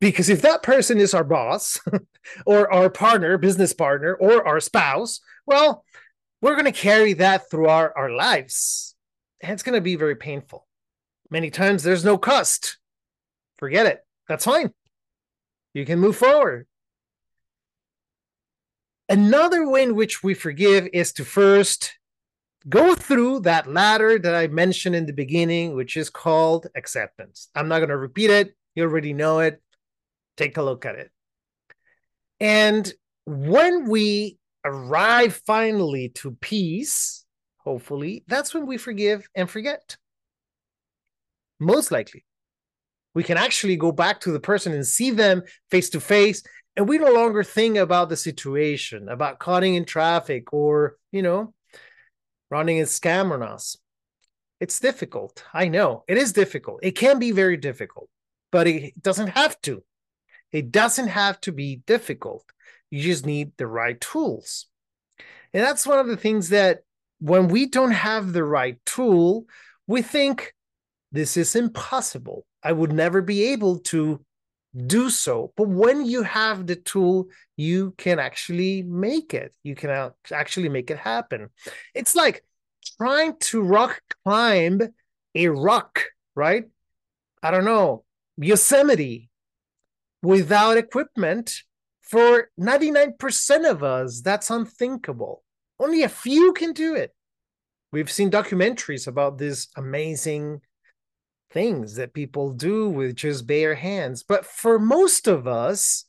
because 0.00 0.28
if 0.28 0.42
that 0.42 0.62
person 0.62 0.98
is 0.98 1.14
our 1.14 1.24
boss 1.24 1.80
or 2.46 2.72
our 2.72 2.90
partner 2.90 3.38
business 3.38 3.72
partner 3.72 4.14
or 4.14 4.46
our 4.46 4.60
spouse 4.60 5.20
well 5.46 5.84
we're 6.40 6.54
going 6.54 6.64
to 6.64 6.72
carry 6.72 7.14
that 7.14 7.50
through 7.50 7.68
our, 7.68 7.96
our 7.96 8.10
lives 8.10 8.94
and 9.40 9.52
it's 9.52 9.62
going 9.62 9.74
to 9.74 9.80
be 9.80 9.96
very 9.96 10.16
painful 10.16 10.66
many 11.30 11.50
times 11.50 11.82
there's 11.82 12.04
no 12.04 12.18
cost 12.18 12.78
forget 13.58 13.86
it 13.86 14.04
that's 14.28 14.44
fine 14.44 14.72
you 15.72 15.84
can 15.84 15.98
move 15.98 16.16
forward 16.16 16.66
another 19.08 19.68
way 19.68 19.82
in 19.82 19.94
which 19.94 20.22
we 20.22 20.34
forgive 20.34 20.88
is 20.92 21.12
to 21.12 21.24
first 21.24 21.98
go 22.68 22.94
through 22.94 23.40
that 23.40 23.66
ladder 23.66 24.18
that 24.18 24.34
I 24.34 24.46
mentioned 24.48 24.96
in 24.96 25.06
the 25.06 25.12
beginning, 25.12 25.74
which 25.74 25.96
is 25.96 26.10
called 26.10 26.66
acceptance. 26.74 27.48
I'm 27.54 27.68
not 27.68 27.78
going 27.78 27.90
to 27.90 27.96
repeat 27.96 28.30
it. 28.30 28.54
You 28.74 28.84
already 28.84 29.12
know 29.12 29.40
it. 29.40 29.60
Take 30.36 30.56
a 30.56 30.62
look 30.62 30.84
at 30.84 30.96
it. 30.96 31.10
And 32.40 32.92
when 33.26 33.88
we 33.88 34.38
arrive 34.64 35.40
finally 35.46 36.10
to 36.16 36.32
peace, 36.40 37.24
hopefully, 37.58 38.24
that's 38.26 38.54
when 38.54 38.66
we 38.66 38.76
forgive 38.76 39.28
and 39.34 39.48
forget. 39.48 39.96
Most 41.60 41.90
likely. 41.90 42.24
We 43.14 43.22
can 43.22 43.36
actually 43.36 43.76
go 43.76 43.92
back 43.92 44.20
to 44.20 44.32
the 44.32 44.40
person 44.40 44.72
and 44.72 44.86
see 44.86 45.10
them 45.10 45.42
face 45.70 45.90
to 45.90 46.00
face. 46.00 46.42
And 46.76 46.88
we 46.88 46.98
no 46.98 47.12
longer 47.12 47.44
think 47.44 47.76
about 47.76 48.08
the 48.08 48.16
situation, 48.16 49.08
about 49.08 49.38
cutting 49.38 49.76
in 49.76 49.84
traffic 49.84 50.52
or, 50.52 50.96
you 51.12 51.22
know, 51.22 51.54
running 52.50 52.80
a 52.80 52.84
scam 52.84 53.30
on 53.30 53.42
us. 53.42 53.76
It's 54.60 54.80
difficult. 54.80 55.44
I 55.52 55.68
know 55.68 56.02
it 56.08 56.18
is 56.18 56.32
difficult. 56.32 56.80
It 56.82 56.92
can 56.92 57.18
be 57.20 57.30
very 57.30 57.56
difficult, 57.56 58.08
but 58.50 58.66
it 58.66 59.00
doesn't 59.00 59.28
have 59.28 59.60
to. 59.62 59.84
It 60.54 60.70
doesn't 60.70 61.08
have 61.08 61.40
to 61.40 61.52
be 61.52 61.82
difficult. 61.84 62.44
You 62.88 63.02
just 63.02 63.26
need 63.26 63.50
the 63.56 63.66
right 63.66 64.00
tools. 64.00 64.66
And 65.52 65.64
that's 65.64 65.84
one 65.84 65.98
of 65.98 66.06
the 66.06 66.16
things 66.16 66.50
that 66.50 66.84
when 67.18 67.48
we 67.48 67.66
don't 67.66 67.90
have 67.90 68.32
the 68.32 68.44
right 68.44 68.78
tool, 68.86 69.46
we 69.88 70.00
think 70.00 70.54
this 71.10 71.36
is 71.36 71.56
impossible. 71.56 72.46
I 72.62 72.70
would 72.70 72.92
never 72.92 73.20
be 73.20 73.52
able 73.52 73.80
to 73.90 74.24
do 74.86 75.10
so. 75.10 75.52
But 75.56 75.68
when 75.68 76.06
you 76.06 76.22
have 76.22 76.68
the 76.68 76.76
tool, 76.76 77.26
you 77.56 77.92
can 77.98 78.20
actually 78.20 78.82
make 78.82 79.34
it. 79.34 79.52
You 79.64 79.74
can 79.74 80.12
actually 80.30 80.68
make 80.68 80.88
it 80.88 80.98
happen. 80.98 81.50
It's 81.94 82.14
like 82.14 82.44
trying 82.96 83.36
to 83.38 83.60
rock 83.60 84.00
climb 84.24 84.80
a 85.34 85.48
rock, 85.48 86.04
right? 86.36 86.66
I 87.42 87.50
don't 87.50 87.64
know, 87.64 88.04
Yosemite 88.36 89.30
without 90.24 90.76
equipment. 90.76 91.62
For 92.02 92.50
99% 92.60 93.70
of 93.70 93.82
us, 93.82 94.20
that's 94.20 94.50
unthinkable. 94.50 95.42
Only 95.78 96.02
a 96.02 96.08
few 96.08 96.52
can 96.52 96.72
do 96.72 96.94
it. 96.94 97.14
We've 97.92 98.10
seen 98.10 98.30
documentaries 98.30 99.06
about 99.06 99.38
these 99.38 99.68
amazing 99.76 100.60
things 101.50 101.96
that 101.96 102.12
people 102.12 102.50
do 102.50 102.88
with 102.88 103.16
just 103.16 103.46
bare 103.46 103.74
hands. 103.74 104.22
But 104.22 104.44
for 104.44 104.78
most 104.78 105.28
of 105.28 105.46
us, 105.46 106.04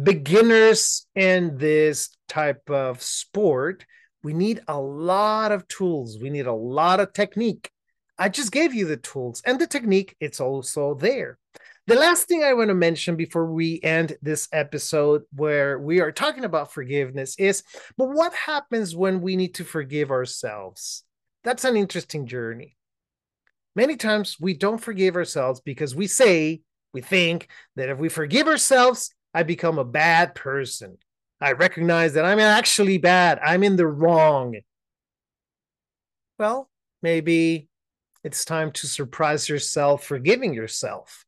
beginners 0.00 1.06
in 1.14 1.58
this 1.58 2.10
type 2.28 2.70
of 2.70 3.02
sport, 3.02 3.84
we 4.22 4.32
need 4.32 4.62
a 4.68 4.80
lot 4.80 5.52
of 5.52 5.68
tools. 5.68 6.18
We 6.20 6.30
need 6.30 6.46
a 6.46 6.52
lot 6.52 7.00
of 7.00 7.12
technique. 7.12 7.70
I 8.18 8.28
just 8.28 8.52
gave 8.52 8.74
you 8.74 8.86
the 8.86 8.96
tools 8.96 9.42
and 9.46 9.60
the 9.60 9.66
technique, 9.66 10.16
it's 10.20 10.40
also 10.40 10.94
there. 10.94 11.38
The 11.86 11.94
last 11.94 12.28
thing 12.28 12.44
I 12.44 12.52
want 12.52 12.68
to 12.68 12.74
mention 12.74 13.16
before 13.16 13.46
we 13.46 13.80
end 13.82 14.18
this 14.20 14.48
episode, 14.52 15.22
where 15.34 15.78
we 15.78 16.00
are 16.00 16.12
talking 16.12 16.44
about 16.44 16.72
forgiveness, 16.72 17.34
is 17.38 17.62
but 17.96 18.10
what 18.10 18.34
happens 18.34 18.94
when 18.94 19.22
we 19.22 19.36
need 19.36 19.54
to 19.54 19.64
forgive 19.64 20.10
ourselves? 20.10 21.04
That's 21.44 21.64
an 21.64 21.76
interesting 21.76 22.26
journey. 22.26 22.76
Many 23.74 23.96
times 23.96 24.36
we 24.38 24.54
don't 24.54 24.78
forgive 24.82 25.16
ourselves 25.16 25.60
because 25.60 25.94
we 25.94 26.08
say, 26.08 26.60
we 26.92 27.00
think 27.00 27.48
that 27.76 27.88
if 27.88 27.98
we 27.98 28.08
forgive 28.08 28.48
ourselves, 28.48 29.14
I 29.32 29.44
become 29.44 29.78
a 29.78 29.84
bad 29.84 30.34
person. 30.34 30.98
I 31.40 31.52
recognize 31.52 32.14
that 32.14 32.24
I'm 32.24 32.40
actually 32.40 32.98
bad. 32.98 33.38
I'm 33.42 33.62
in 33.62 33.76
the 33.76 33.86
wrong. 33.86 34.56
Well, 36.38 36.68
maybe 37.02 37.67
it's 38.24 38.44
time 38.44 38.72
to 38.72 38.86
surprise 38.86 39.48
yourself 39.48 40.04
forgiving 40.04 40.54
yourself. 40.54 41.24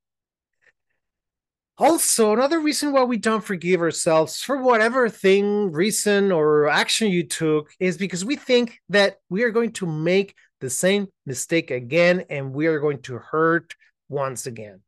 Also, 1.79 2.33
another 2.33 2.61
reason 2.61 2.93
why 2.93 3.05
we 3.05 3.17
don't 3.17 3.45
forgive 3.45 3.81
ourselves 3.81 4.43
for 4.43 4.59
whatever 4.59 5.09
thing, 5.09 5.73
reason, 5.73 6.31
or 6.31 6.69
action 6.69 7.11
you 7.11 7.27
took 7.27 7.71
is 7.81 7.97
because 7.97 8.25
we 8.25 8.37
think 8.37 8.79
that 8.91 9.17
we 9.31 9.45
are 9.45 9.51
going 9.51 9.73
to 9.73 9.87
make 9.87 10.35
the 10.61 10.69
same 10.69 11.09
mistake 11.25 11.71
again 11.71 12.25
and 12.29 12.53
we 12.53 12.67
are 12.67 12.81
going 12.81 13.01
to 13.01 13.17
hurt 13.17 13.75
once 14.11 14.47
again 14.47 14.83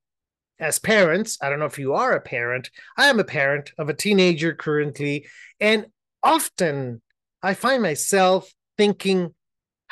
as 0.62 0.78
parents, 0.78 1.38
I 1.42 1.50
don't 1.50 1.58
know 1.58 1.66
if 1.66 1.78
you 1.78 1.94
are 1.94 2.12
a 2.12 2.20
parent, 2.20 2.70
I 2.96 3.08
am 3.08 3.18
a 3.18 3.24
parent 3.24 3.72
of 3.78 3.88
a 3.88 3.94
teenager 3.94 4.54
currently, 4.54 5.26
and 5.58 5.86
often 6.22 7.02
I 7.42 7.54
find 7.54 7.82
myself 7.82 8.50
thinking, 8.78 9.34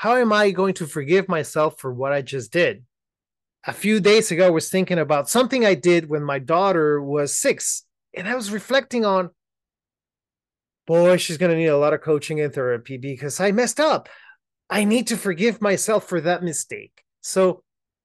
how 0.01 0.17
am 0.17 0.33
I 0.33 0.51
going 0.51 0.73
to 0.77 0.87
forgive 0.87 1.29
myself 1.29 1.79
for 1.79 1.93
what 1.93 2.11
I 2.11 2.23
just 2.23 2.51
did? 2.51 2.85
A 3.67 3.73
few 3.75 4.01
days 4.01 4.31
ago, 4.31 4.47
I 4.47 4.51
was 4.51 4.71
thinking 4.71 4.99
about 4.99 5.29
something 5.29 5.67
I 5.67 5.75
did 5.75 6.09
when 6.09 6.23
my 6.23 6.39
daughter 6.39 7.03
was 7.03 7.37
six, 7.37 7.83
and 8.17 8.27
I 8.27 8.35
was 8.35 8.51
reflecting 8.51 9.05
on, 9.05 9.29
boy, 10.87 11.19
she's 11.19 11.37
going 11.37 11.53
to 11.53 11.59
need 11.59 11.67
a 11.67 11.77
lot 11.77 11.93
of 11.93 12.01
coaching 12.01 12.41
and 12.41 12.51
therapy 12.51 12.97
because 12.97 13.41
I 13.41 13.53
messed 13.53 13.79
up. 13.79 14.09
I 14.71 14.85
need 14.85 15.09
to 15.09 15.19
forgive 15.19 15.61
myself 15.61 16.09
for 16.09 16.23
that 16.23 16.43
mistake. 16.43 17.03
So, 17.21 17.63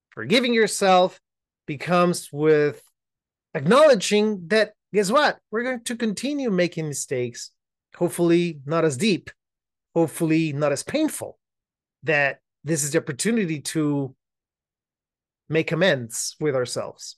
forgiving 0.10 0.54
yourself 0.54 1.18
becomes 1.66 2.28
with 2.30 2.82
acknowledging 3.54 4.50
that 4.50 4.74
guess 4.94 5.10
what 5.10 5.40
we're 5.50 5.64
going 5.64 5.86
to 5.86 5.96
continue 5.96 6.52
making 6.52 6.90
mistakes 6.90 7.52
hopefully 7.96 8.60
not 8.66 8.84
as 8.84 8.98
deep 8.98 9.32
hopefully 9.96 10.52
not 10.52 10.74
as 10.74 10.84
painful 10.84 11.40
that 12.06 12.40
this 12.64 12.84
is 12.84 12.92
the 12.92 13.00
opportunity 13.00 13.60
to 13.60 14.16
make 15.50 15.72
amends 15.72 16.36
with 16.40 16.56
ourselves 16.56 17.18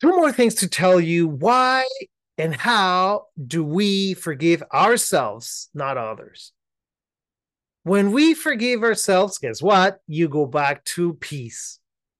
two 0.00 0.10
more 0.10 0.32
things 0.32 0.56
to 0.56 0.68
tell 0.68 1.00
you 1.00 1.28
why 1.28 1.86
and 2.36 2.54
how 2.54 3.26
do 3.46 3.62
we 3.62 4.14
forgive 4.14 4.62
ourselves 4.72 5.70
not 5.74 5.96
others 5.96 6.52
when 7.84 8.10
we 8.10 8.34
forgive 8.34 8.82
ourselves 8.82 9.38
guess 9.38 9.62
what 9.62 10.00
you 10.08 10.28
go 10.28 10.46
back 10.46 10.82
to 10.84 11.14
peace 11.14 11.78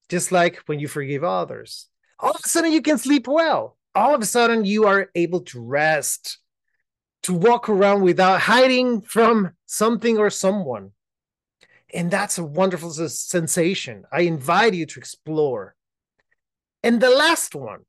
just 0.09 0.33
like 0.33 0.57
when 0.67 0.81
you 0.81 0.89
forgive 0.89 1.23
others. 1.23 1.87
All 2.19 2.31
of 2.31 2.41
a 2.45 2.49
sudden, 2.49 2.73
you 2.73 2.83
can 2.83 2.99
sleep 2.99 3.29
well. 3.29 3.77
All 3.95 4.15
of 4.15 4.23
a 4.23 4.27
sudden, 4.27 4.65
you 4.65 4.87
are 4.87 5.11
able 5.15 5.41
to 5.43 5.61
rest, 5.61 6.39
to 7.29 7.35
walk 7.35 7.69
around 7.69 8.01
without 8.01 8.41
hiding 8.41 9.03
from 9.03 9.51
something 9.67 10.17
or 10.17 10.31
someone. 10.31 10.93
And 11.93 12.11
that's 12.11 12.39
a 12.39 12.45
wonderful 12.45 12.91
sensation. 12.91 14.05
I 14.11 14.23
invite 14.23 14.73
you 14.73 14.87
to 14.87 14.99
explore. 14.99 15.75
And 16.83 17.03
the 17.03 17.11
last 17.11 17.55
one 17.55 17.81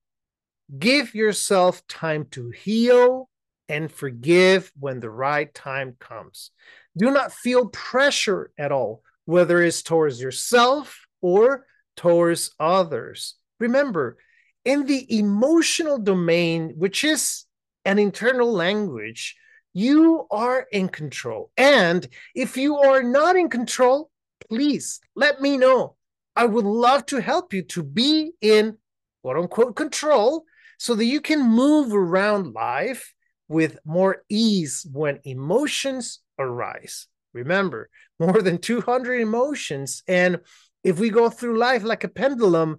give 0.77 1.15
yourself 1.15 1.87
time 1.87 2.25
to 2.31 2.49
heal 2.49 3.29
and 3.69 3.89
forgive 3.89 4.73
when 4.77 4.99
the 4.99 5.09
right 5.09 5.53
time 5.53 5.95
comes. 6.01 6.51
Do 6.97 7.09
not 7.09 7.31
feel 7.31 7.67
pressure 7.67 8.51
at 8.57 8.73
all, 8.73 9.03
whether 9.23 9.61
it's 9.61 9.81
towards 9.83 10.21
yourself 10.21 11.07
or 11.21 11.65
towards 11.95 12.53
others. 12.59 13.35
Remember, 13.57 14.17
in 14.65 14.85
the 14.85 15.17
emotional 15.17 15.97
domain, 15.97 16.73
which 16.77 17.05
is 17.05 17.45
an 17.85 17.99
internal 17.99 18.51
language, 18.51 19.35
you 19.73 20.27
are 20.31 20.67
in 20.71 20.89
control. 20.89 21.51
And 21.57 22.07
if 22.35 22.57
you 22.57 22.77
are 22.77 23.03
not 23.03 23.35
in 23.35 23.49
control, 23.49 24.09
please 24.49 24.99
let 25.15 25.41
me 25.41 25.57
know. 25.57 25.95
I 26.35 26.45
would 26.45 26.65
love 26.65 27.05
to 27.07 27.21
help 27.21 27.53
you 27.53 27.63
to 27.63 27.83
be 27.83 28.31
in 28.41 28.77
quote 29.21 29.37
unquote 29.37 29.75
control 29.75 30.45
so 30.77 30.95
that 30.95 31.05
you 31.05 31.21
can 31.21 31.41
move 31.41 31.93
around 31.93 32.53
life 32.53 33.13
with 33.47 33.79
more 33.83 34.23
ease 34.29 34.85
when 34.91 35.19
emotions 35.23 36.19
arise. 36.37 37.07
Remember, 37.33 37.89
more 38.19 38.41
than 38.41 38.57
200 38.57 39.21
emotions. 39.21 40.03
And 40.07 40.39
if 40.83 40.99
we 40.99 41.09
go 41.09 41.29
through 41.29 41.57
life 41.57 41.83
like 41.83 42.03
a 42.03 42.09
pendulum 42.09 42.77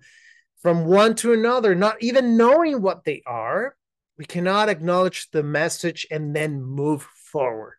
from 0.62 0.86
one 0.86 1.14
to 1.16 1.32
another, 1.32 1.74
not 1.74 2.02
even 2.02 2.36
knowing 2.36 2.82
what 2.82 3.04
they 3.04 3.22
are, 3.26 3.76
we 4.20 4.26
cannot 4.26 4.68
acknowledge 4.68 5.30
the 5.30 5.42
message 5.42 6.06
and 6.10 6.36
then 6.36 6.62
move 6.62 7.00
forward. 7.32 7.76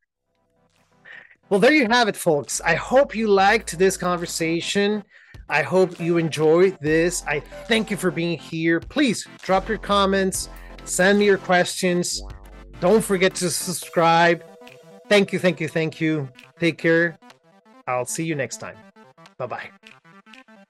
Well, 1.50 1.60
there 1.60 1.72
you 1.72 1.88
have 1.88 2.08
it, 2.08 2.16
folks. 2.16 2.60
I 2.62 2.74
hope 2.74 3.16
you 3.16 3.28
liked 3.28 3.78
this 3.78 3.96
conversation. 3.96 5.04
I 5.50 5.62
hope 5.62 6.00
you 6.00 6.18
enjoyed 6.18 6.80
this. 6.82 7.24
I 7.28 7.42
thank 7.68 7.92
you 7.92 7.98
for 7.98 8.10
being 8.10 8.40
here. 8.40 8.80
Please 8.80 9.28
drop 9.44 9.70
your 9.70 9.78
comments, 9.78 10.50
send 10.84 11.20
me 11.20 11.26
your 11.26 11.38
questions. 11.38 12.20
Don't 12.80 13.04
forget 13.04 13.36
to 13.36 13.52
subscribe. 13.52 14.44
Thank 15.10 15.32
you, 15.34 15.38
thank 15.38 15.62
you, 15.62 15.68
thank 15.68 16.02
you. 16.02 16.28
Take 16.60 16.80
care. 16.80 17.20
I'll 17.86 18.06
see 18.06 18.26
you 18.26 18.34
next 18.34 18.58
time. 18.58 18.78
Bye 19.38 19.46
bye. 19.46 19.70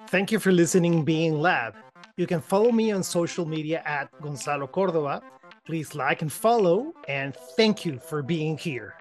Thank 0.08 0.34
you 0.34 0.40
for 0.40 0.52
listening, 0.52 1.06
Being 1.06 1.40
Lab. 1.40 1.76
You 2.18 2.28
can 2.28 2.42
follow 2.42 2.74
me 2.74 2.92
on 2.92 3.04
social 3.04 3.46
media 3.46 3.82
at 3.86 4.12
Gonzalo 4.22 4.68
Cordova. 4.68 5.22
Please 5.66 5.94
like 5.94 6.22
and 6.22 6.32
follow, 6.32 6.94
and 7.08 7.36
thank 7.56 7.86
you 7.86 8.00
for 8.00 8.24
being 8.24 8.58
here. 8.58 8.96